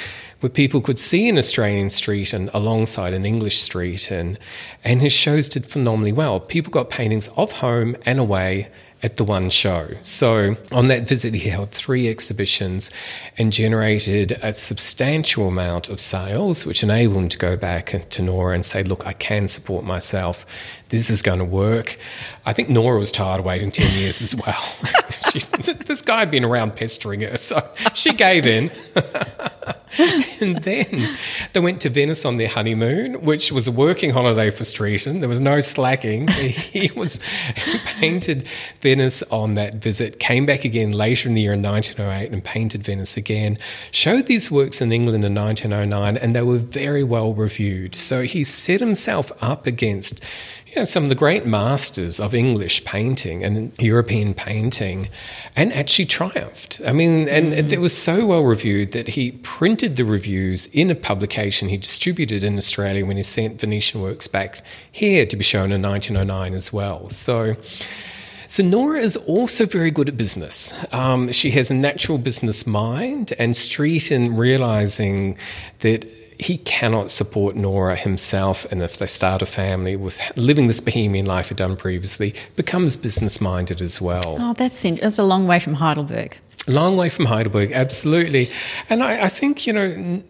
[0.40, 4.38] where people could see an Australian street and alongside an English street, and
[4.84, 6.40] and his shows did phenomenally well.
[6.40, 8.68] People got paintings of home and away
[9.02, 9.88] at the one show.
[10.02, 12.90] So on that visit, he held three exhibitions
[13.38, 18.54] and generated a substantial amount of sales, which enabled him to go back to Nora
[18.54, 20.44] and say, "Look, I can support myself.
[20.90, 21.98] This is going to work."
[22.46, 24.76] I think Nora was tired of waiting ten years as well.
[25.32, 25.40] she,
[25.86, 28.70] this guy had been around pestering her, so she gave in.
[30.40, 31.16] and then
[31.52, 35.20] they went to Venice on their honeymoon, which was a working holiday for Streeton.
[35.20, 36.28] There was no slacking.
[36.28, 37.18] So he was
[37.98, 38.46] painted
[38.80, 42.84] Venice on that visit, came back again later in the year in 1908 and painted
[42.84, 43.58] Venice again,
[43.90, 47.94] showed these works in England in 1909, and they were very well reviewed.
[47.94, 50.22] So he set himself up against
[50.70, 55.08] you know, some of the great masters of English painting and European painting
[55.56, 56.80] and actually triumphed.
[56.86, 57.72] I mean, and mm.
[57.72, 62.44] it was so well reviewed that he printed the reviews in a publication he distributed
[62.44, 64.62] in Australia when he sent Venetian works back
[64.92, 67.10] here to be shown in 1909 as well.
[67.10, 67.56] So,
[68.46, 70.72] so Nora is also very good at business.
[70.92, 75.36] Um, she has a natural business mind, and Streeton realizing
[75.80, 76.06] that
[76.40, 81.26] he cannot support Nora himself, and if they start a family with living this bohemian
[81.26, 84.36] life he'd done previously, becomes business minded as well.
[84.40, 86.36] Oh, that's in, that's a long way from Heidelberg.
[86.66, 88.50] Long way from Heidelberg, absolutely.
[88.88, 90.22] And I, I think you know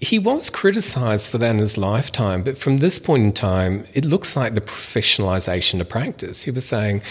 [0.00, 4.04] he was criticised for that in his lifetime, but from this point in time, it
[4.04, 6.42] looks like the professionalisation of practice.
[6.42, 7.02] He was saying,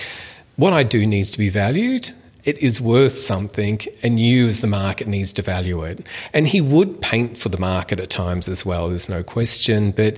[0.57, 2.11] "What I do needs to be valued."
[2.45, 6.05] It is worth something and you as the market needs to value it.
[6.31, 9.91] And he would paint for the market at times as well, there's no question.
[9.91, 10.17] But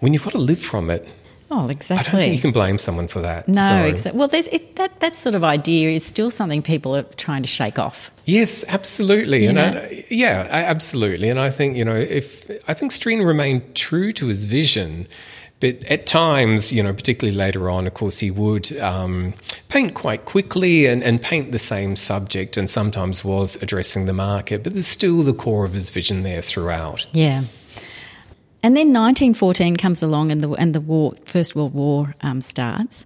[0.00, 1.08] when you've got to live from it,
[1.50, 2.06] Oh, exactly.
[2.06, 3.48] I don't think you can blame someone for that.
[3.48, 3.84] No, so.
[3.84, 4.18] exactly.
[4.18, 7.78] Well, it, that that sort of idea is still something people are trying to shake
[7.78, 8.10] off.
[8.26, 11.30] Yes, absolutely, you and I, yeah, absolutely.
[11.30, 15.08] And I think you know, if I think Streeton remained true to his vision,
[15.60, 19.34] but at times, you know, particularly later on, of course, he would um,
[19.68, 24.62] paint quite quickly and, and paint the same subject and sometimes was addressing the market,
[24.62, 27.06] but there's still the core of his vision there throughout.
[27.12, 27.44] Yeah.
[28.62, 33.04] And then 1914 comes along and the, and the war, First World War um, starts.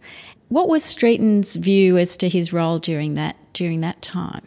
[0.48, 4.46] What was Streeton's view as to his role during that, during that time?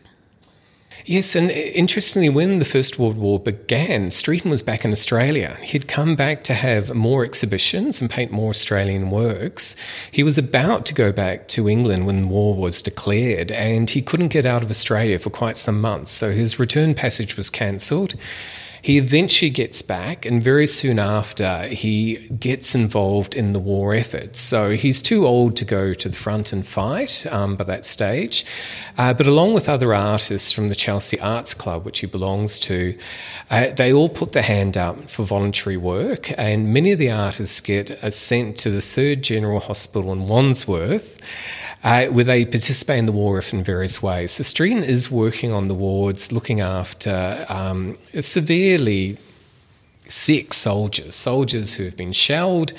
[1.07, 5.55] Yes, and interestingly, when the First World War began, Streeton was back in Australia.
[5.61, 9.75] He'd come back to have more exhibitions and paint more Australian works.
[10.09, 14.29] He was about to go back to England when war was declared, and he couldn't
[14.29, 18.15] get out of Australia for quite some months, so his return passage was cancelled.
[18.85, 24.35] He eventually gets back, and very soon after, he gets involved in the war effort.
[24.35, 28.45] So he's too old to go to the front and fight um, by that stage.
[28.95, 32.95] Uh, but along with other artists from the Chelsea Arts Club, which he belongs to,
[33.49, 37.61] uh, they all put their hand up for voluntary work, and many of the artists
[37.61, 41.19] get sent to the Third General Hospital in Wandsworth
[41.85, 44.31] uh, where they participate in the war effort in various ways.
[44.31, 47.97] So Streeton is working on the wards, looking after um,
[48.75, 49.17] severely
[50.07, 52.73] sick soldiers, soldiers who have been shelled,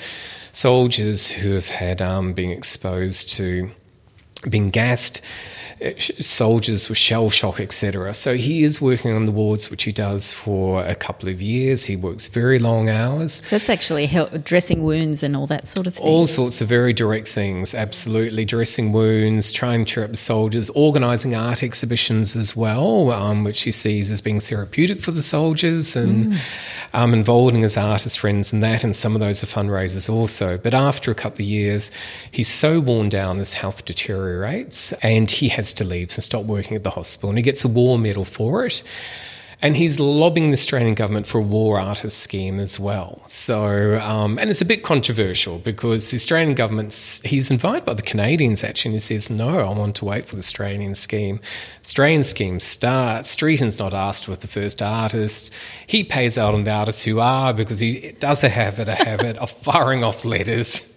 [0.53, 3.71] soldiers who have had um, been exposed to
[4.49, 5.21] being gassed,
[5.83, 5.91] uh,
[6.21, 8.13] soldiers with shell shock, etc.
[8.13, 11.85] So he is working on the wards, which he does for a couple of years.
[11.85, 13.41] He works very long hours.
[13.45, 16.05] So it's actually help, dressing wounds and all that sort of thing.
[16.05, 18.43] All sorts of very direct things, absolutely.
[18.45, 23.61] Dressing wounds, trying to cheer up the soldiers, organising art exhibitions as well, um, which
[23.61, 26.39] he sees as being therapeutic for the soldiers, and mm.
[26.93, 28.83] um, involving his artist friends in that.
[28.83, 30.57] And some of those are fundraisers also.
[30.57, 31.91] But after a couple of years,
[32.31, 34.36] he's so worn down, his health deteriorates,
[35.01, 37.29] and he has to leave and stop working at the hospital.
[37.29, 38.83] And he gets a war medal for it.
[39.59, 43.23] And he's lobbying the Australian government for a war artist scheme as well.
[43.27, 48.03] So, um, and it's a bit controversial because the Australian government's, he's invited by the
[48.03, 51.39] Canadians actually, and he says, no, I want to wait for the Australian scheme.
[51.83, 53.35] Australian scheme starts.
[53.35, 55.51] Streeton's not asked with the first artist.
[55.87, 59.39] He pays out on the artists who are because he does a habit, a habit
[59.39, 60.81] of firing off letters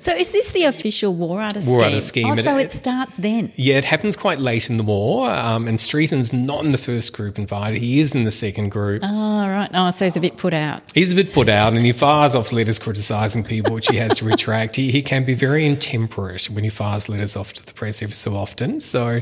[0.00, 1.84] so is this the official war artist war scheme?
[1.84, 2.30] Artist scheme.
[2.30, 3.52] Oh, so it, it, starts then.
[3.56, 7.12] Yeah, it happens quite late in the war, um, and Streeton's not in the first
[7.12, 7.80] group invited.
[7.80, 9.02] He is in the second group.
[9.04, 9.70] Oh, right.
[9.72, 10.82] Oh, so he's a bit put out.
[10.94, 14.14] He's a bit put out, and he fires off letters criticising people, which he has
[14.16, 14.76] to retract.
[14.76, 18.14] He, he can be very intemperate when he fires letters off to the press every
[18.14, 18.80] so often.
[18.80, 19.20] So,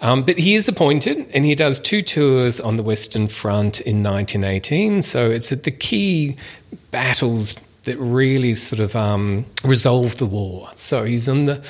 [0.00, 4.02] um, but he is appointed, and he does two tours on the Western Front in
[4.02, 5.02] 1918.
[5.02, 6.36] So it's at the key
[6.90, 10.70] battles that really sort of um, resolved the war.
[10.76, 11.62] So he's in the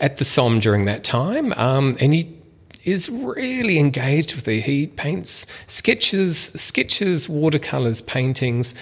[0.00, 2.38] at the Somme during that time, um, and he
[2.84, 4.62] is really engaged with it.
[4.62, 8.74] He paints sketches, sketches, watercolors, paintings,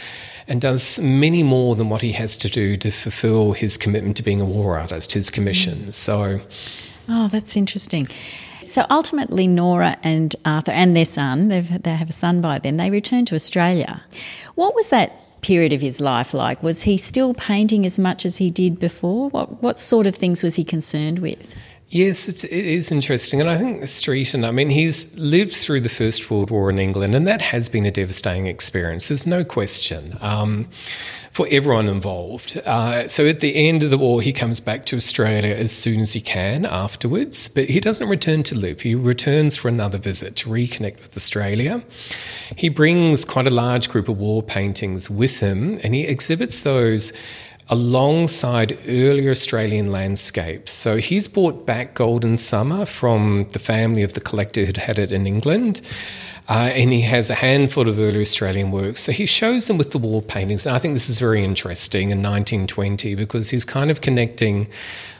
[0.48, 4.22] and does many more than what he has to do to fulfill his commitment to
[4.22, 5.86] being a war artist, his commission.
[5.86, 5.94] Mm.
[5.94, 6.40] So,
[7.08, 8.08] oh, that's interesting.
[8.62, 11.62] So ultimately, Nora and Arthur and their son, they
[11.94, 14.02] have a son by then, they return to Australia.
[14.54, 15.12] What was that
[15.42, 16.62] period of his life like?
[16.62, 19.28] Was he still painting as much as he did before?
[19.30, 21.54] What what sort of things was he concerned with?
[21.90, 23.40] Yes, it's, it is interesting.
[23.40, 27.16] And I think Streeton, I mean, he's lived through the First World War in England,
[27.16, 29.08] and that has been a devastating experience.
[29.08, 30.16] There's no question.
[30.20, 30.68] Um,
[31.32, 32.56] for everyone involved.
[32.66, 36.00] Uh, so at the end of the war, he comes back to Australia as soon
[36.00, 38.80] as he can afterwards, but he doesn't return to live.
[38.80, 41.82] He returns for another visit to reconnect with Australia.
[42.56, 47.12] He brings quite a large group of war paintings with him, and he exhibits those
[47.70, 50.72] alongside earlier Australian landscapes.
[50.72, 55.12] So he's brought back Golden Summer from the family of the collector who'd had it
[55.12, 55.80] in England.
[56.48, 59.02] Uh, and he has a handful of early Australian works.
[59.02, 60.66] So he shows them with the wall paintings.
[60.66, 64.68] And I think this is very interesting in 1920 because he's kind of connecting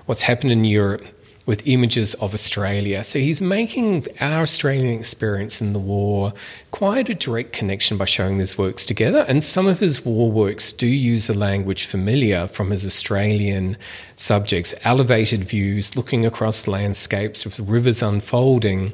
[0.07, 1.05] what's happened in Europe
[1.51, 3.03] with images of Australia.
[3.03, 6.32] So he's making our Australian experience in the war
[6.70, 9.24] quite a direct connection by showing these works together.
[9.26, 13.76] And some of his war works do use a language familiar from his Australian
[14.14, 18.92] subjects, elevated views, looking across landscapes with rivers unfolding.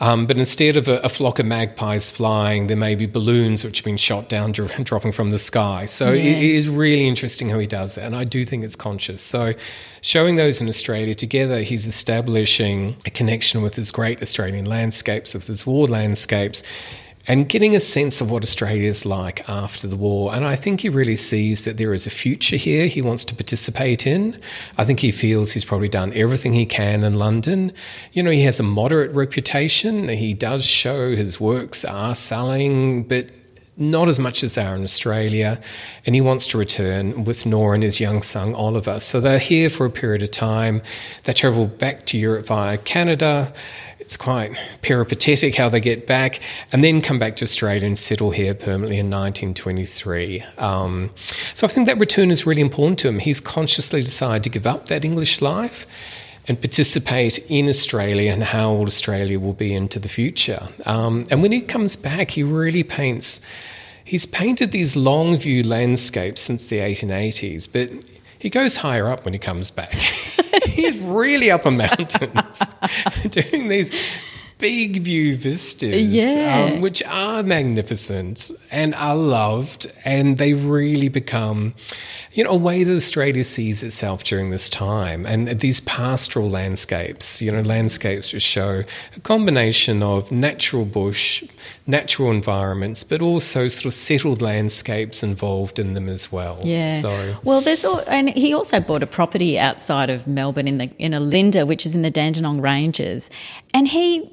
[0.00, 3.78] Um, but instead of a, a, flock of magpies flying, there may be balloons which
[3.78, 5.84] have been shot down, dropping from the sky.
[5.84, 6.22] So yeah.
[6.22, 8.04] it, it is really interesting how he does that.
[8.04, 9.20] And I do think it's conscious.
[9.20, 9.52] So
[10.00, 15.46] showing those in Australia together, he's establishing a connection with his great Australian landscapes, with
[15.46, 16.62] his war landscapes
[17.26, 20.34] and getting a sense of what Australia is like after the war.
[20.34, 23.34] And I think he really sees that there is a future here he wants to
[23.34, 24.40] participate in.
[24.78, 27.72] I think he feels he's probably done everything he can in London.
[28.12, 30.08] You know, he has a moderate reputation.
[30.08, 33.30] He does show his works are selling, but
[33.80, 35.58] not as much as they are in Australia,
[36.04, 39.00] and he wants to return with Nora and his young son Oliver.
[39.00, 40.82] So they're here for a period of time.
[41.24, 43.54] They travel back to Europe via Canada.
[44.10, 46.40] It's quite peripatetic how they get back,
[46.72, 50.42] and then come back to Australia and settle here permanently in 1923.
[50.58, 51.12] Um,
[51.54, 53.20] so I think that return is really important to him.
[53.20, 55.86] He's consciously decided to give up that English life
[56.48, 60.70] and participate in Australia and how old Australia will be into the future.
[60.86, 63.40] Um, and when he comes back, he really paints.
[64.04, 67.90] He's painted these long view landscapes since the 1880s, but
[68.36, 69.94] he goes higher up when he comes back.
[70.66, 72.62] He's really up on mountains
[73.30, 73.90] doing these
[74.60, 76.70] big view vistas, yeah.
[76.74, 81.74] um, which are magnificent and are loved, and they really become,
[82.32, 85.26] you know, a way that Australia sees itself during this time.
[85.26, 88.84] And these pastoral landscapes, you know, landscapes which show
[89.16, 91.42] a combination of natural bush,
[91.86, 96.60] natural environments, but also sort of settled landscapes involved in them as well.
[96.62, 97.00] Yeah.
[97.00, 100.90] So well, there's all, and he also bought a property outside of Melbourne in the
[100.98, 103.30] in Olinda, which is in the Dandenong Ranges,
[103.72, 104.30] and he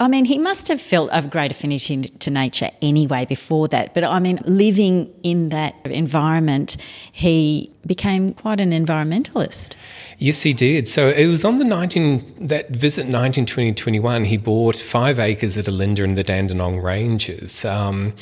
[0.00, 3.92] I mean, he must have felt a great affinity to nature anyway before that.
[3.92, 6.78] But I mean, living in that environment,
[7.12, 9.76] he became quite an environmentalist.
[10.16, 10.88] Yes, he did.
[10.88, 16.00] So it was on the 19, that visit 1920-21, he bought five acres at Olinda
[16.00, 17.62] in the Dandenong Ranges.
[17.66, 18.14] Um,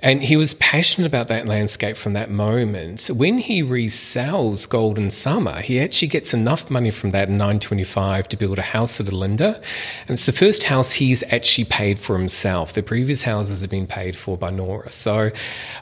[0.00, 3.08] and he was passionate about that landscape from that moment.
[3.08, 8.36] When he resells Golden Summer, he actually gets enough money from that in 925 to
[8.36, 9.56] build a house at Olinda.
[9.56, 12.74] And it's the first house he's actually paid for himself.
[12.74, 14.92] The previous houses have been paid for by Nora.
[14.92, 15.32] So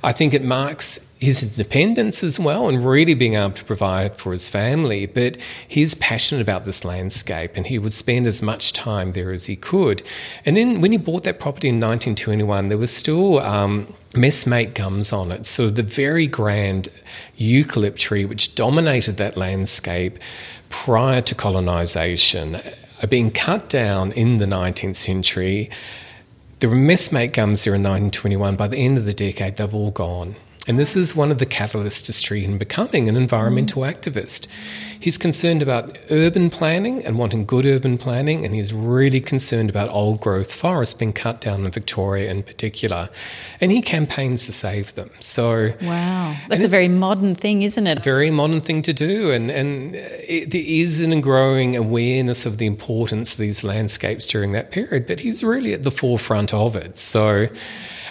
[0.03, 4.33] I think it marks his independence as well and really being able to provide for
[4.33, 5.07] his family.
[5.07, 5.37] But
[5.67, 9.57] he's passionate about this landscape and he would spend as much time there as he
[9.57, 10.03] could.
[10.45, 15.13] And then when he bought that property in 1921, there was still um, messmate gums
[15.13, 15.47] on it.
[15.47, 16.89] So the very grand
[17.39, 20.19] eucalypt tree which dominated that landscape
[20.69, 22.63] prior to colonisation are
[23.03, 25.71] uh, being cut down in the 19th century.
[26.61, 28.57] There were messmate gums there in 1921.
[28.57, 30.37] By the end of the decade, they've all gone.
[30.67, 33.93] And this is one of the catalysts to Streeton becoming an environmental mm.
[33.93, 34.47] activist.
[34.99, 39.91] He's concerned about urban planning and wanting good urban planning, and he's really concerned about
[39.91, 43.11] old growth forests being cut down in Victoria in particular.
[43.61, 45.11] And he campaigns to save them.
[45.21, 46.37] So Wow.
[46.49, 48.03] That's a very modern thing, isn't it?
[48.03, 49.31] Very modern thing to do.
[49.31, 54.53] And and it, there is an growing awareness of the importance of these landscapes during
[54.53, 56.99] that period, but he's really at the forefront of it.
[56.99, 57.49] So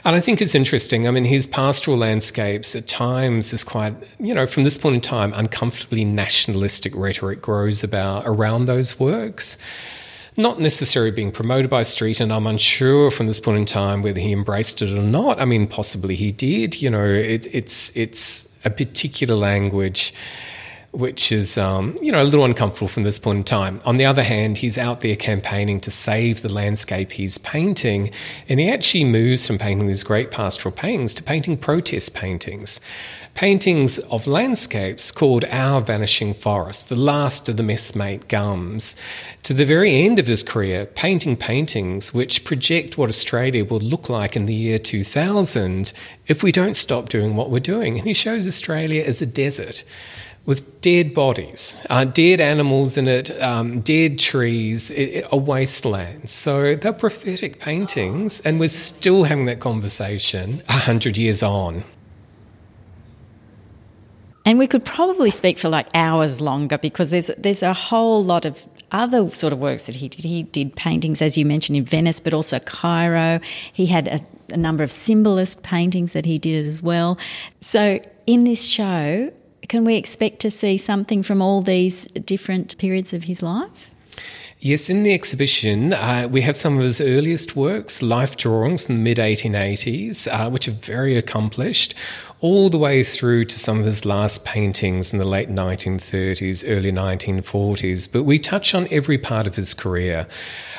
[0.05, 1.07] and I think it's interesting.
[1.07, 5.01] I mean, his pastoral landscapes at times is quite, you know, from this point in
[5.01, 9.57] time, uncomfortably nationalistic rhetoric grows about around those works.
[10.37, 14.19] Not necessarily being promoted by Street, and I'm unsure from this point in time whether
[14.19, 15.41] he embraced it or not.
[15.41, 16.81] I mean, possibly he did.
[16.81, 20.13] You know, it, it's it's a particular language
[20.95, 23.81] which is, um, you know, a little uncomfortable from this point in time.
[23.85, 28.11] On the other hand, he's out there campaigning to save the landscape he's painting,
[28.47, 32.79] and he actually moves from painting these great pastoral paintings to painting protest paintings.
[33.33, 38.95] Paintings of landscapes called Our Vanishing Forest, the last of the messmate gums,
[39.43, 44.07] to the very end of his career, painting paintings which project what Australia will look
[44.07, 45.91] like in the year 2000
[46.27, 47.97] if we don't stop doing what we're doing.
[47.97, 49.83] And he shows Australia as a desert
[50.45, 56.29] with dead bodies, uh, dead animals in it, um, dead trees, it, a wasteland.
[56.29, 61.83] So they're prophetic paintings, and we're still having that conversation a hundred years on.
[64.47, 68.45] And we could probably speak for like hours longer because there's there's a whole lot
[68.45, 70.23] of other sort of works that he did.
[70.23, 73.39] He did paintings, as you mentioned, in Venice, but also Cairo.
[73.73, 74.19] He had a,
[74.53, 77.17] a number of symbolist paintings that he did as well.
[77.61, 79.31] So in this show,
[79.67, 83.89] can we expect to see something from all these different periods of his life?
[84.59, 88.95] Yes, in the exhibition, uh, we have some of his earliest works, life drawings in
[88.95, 91.93] the mid 1880s, uh, which are very accomplished,
[92.41, 96.91] all the way through to some of his last paintings in the late 1930s, early
[96.91, 98.11] 1940s.
[98.11, 100.27] But we touch on every part of his career.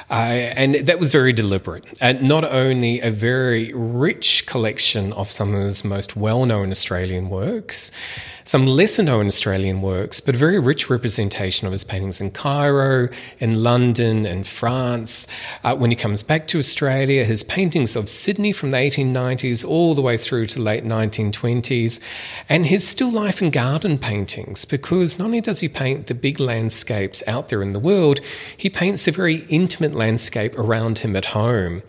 [0.08, 1.84] Uh, and that was very deliberate.
[2.00, 7.28] And not only a very rich collection of some of his most well known Australian
[7.30, 7.90] works,
[8.44, 13.08] some lesser known Australian works, but a very rich representation of his paintings in Cairo,
[13.40, 15.26] in London, in France.
[15.64, 19.96] Uh, when he comes back to Australia, his paintings of Sydney from the 1890s all
[19.96, 21.45] the way through to late 1920s,
[22.48, 26.40] and his still life and garden paintings, because not only does he paint the big
[26.40, 28.20] landscapes out there in the world,
[28.56, 31.82] he paints the very intimate landscape around him at home.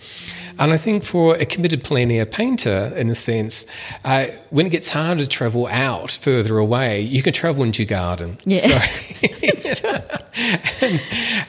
[0.60, 3.66] And I think for a committed plein air painter, in a sense,
[4.04, 7.90] uh, when it gets harder to travel out further away, you can travel into your
[7.90, 8.40] garden.
[8.44, 8.88] Yeah.
[9.60, 10.04] So,
[10.82, 11.02] and,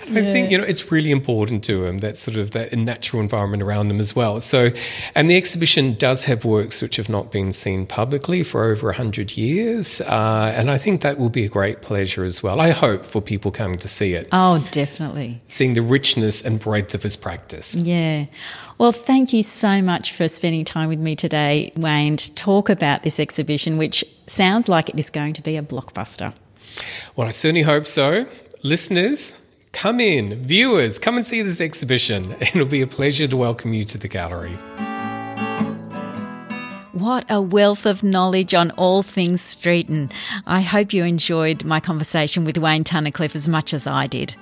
[0.03, 0.21] and yeah.
[0.21, 3.63] I think, you know, it's really important to him, that sort of that natural environment
[3.63, 4.41] around them as well.
[4.41, 4.71] So,
[5.15, 9.37] and the exhibition does have works which have not been seen publicly for over 100
[9.37, 10.01] years.
[10.01, 12.61] Uh, and I think that will be a great pleasure as well.
[12.61, 14.27] I hope for people coming to see it.
[14.33, 15.41] Oh, definitely.
[15.49, 17.75] Seeing the richness and breadth of his practice.
[17.75, 18.27] Yeah.
[18.79, 23.03] Well, thank you so much for spending time with me today, Wayne, to talk about
[23.03, 26.33] this exhibition, which sounds like it is going to be a blockbuster.
[27.17, 28.27] Well, I certainly hope so.
[28.65, 29.39] Listeners,
[29.71, 30.45] come in.
[30.45, 32.33] Viewers, come and see this exhibition.
[32.41, 34.57] It'll be a pleasure to welcome you to the gallery.
[36.91, 40.11] What a wealth of knowledge on all things Streeton.
[40.45, 44.35] I hope you enjoyed my conversation with Wayne Tunnicliffe as much as I did.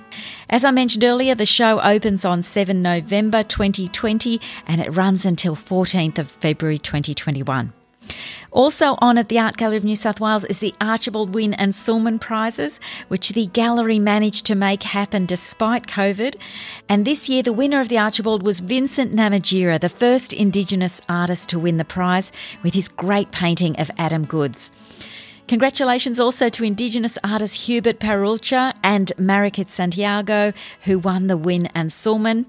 [0.49, 5.55] As I mentioned earlier, the show opens on 7 November 2020 and it runs until
[5.55, 7.71] 14th of February 2021.
[8.51, 11.73] Also on at the Art Gallery of New South Wales is the Archibald Wynne and
[11.73, 16.35] Sulman Prizes, which the gallery managed to make happen despite COVID.
[16.89, 21.49] And this year, the winner of the Archibald was Vincent Namatjira, the first Indigenous artist
[21.49, 22.31] to win the prize
[22.63, 24.71] with his great painting of Adam Goodes.
[25.47, 30.51] Congratulations also to Indigenous artist Hubert Pareroultja and Marikit Santiago,
[30.83, 32.45] who won the Wynne and Sulman.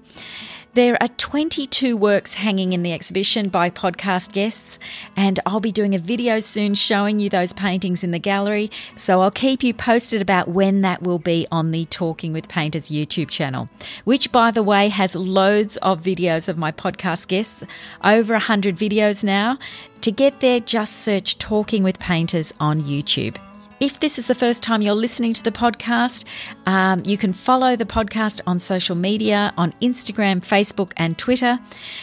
[0.75, 4.77] There are 22 works hanging in the exhibition by podcast guests,
[5.15, 8.69] and I'll be doing a video soon showing you those paintings in the gallery.
[8.95, 12.89] So I'll keep you posted about when that will be on the Talking with Painters
[12.89, 13.67] YouTube channel,
[14.03, 17.63] which, by the way, has loads of videos of my podcast guests,
[18.03, 19.57] over 100 videos now.
[20.01, 23.37] To get there, just search Talking with Painters on YouTube.
[23.79, 26.25] If this is the first time you're listening to the podcast,
[26.65, 31.59] um, you can follow the podcast on social media on Instagram, Facebook, and Twitter.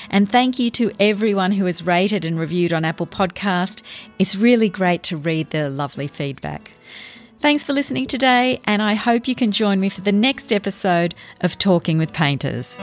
[0.08, 3.82] And thank you to everyone who has rated and reviewed on Apple Podcast.
[4.18, 6.70] It's really great to read the lovely feedback.
[7.40, 11.14] Thanks for listening today, and I hope you can join me for the next episode
[11.42, 12.78] of Talking with Painters.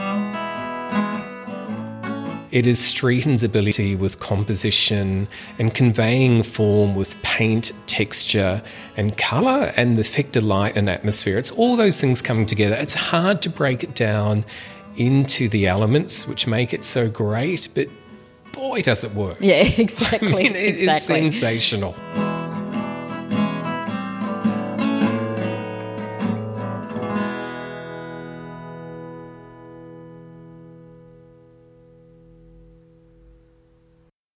[2.54, 5.26] It is Streeton's ability with composition
[5.58, 8.62] and conveying form with paint, texture,
[8.96, 11.36] and colour and the effect of light and atmosphere.
[11.36, 12.76] It's all those things coming together.
[12.76, 14.44] It's hard to break it down
[14.96, 17.88] into the elements which make it so great, but
[18.52, 19.38] boy, does it work.
[19.40, 20.28] Yeah, exactly.
[20.32, 21.26] I mean, it exactly.
[21.26, 21.96] is sensational.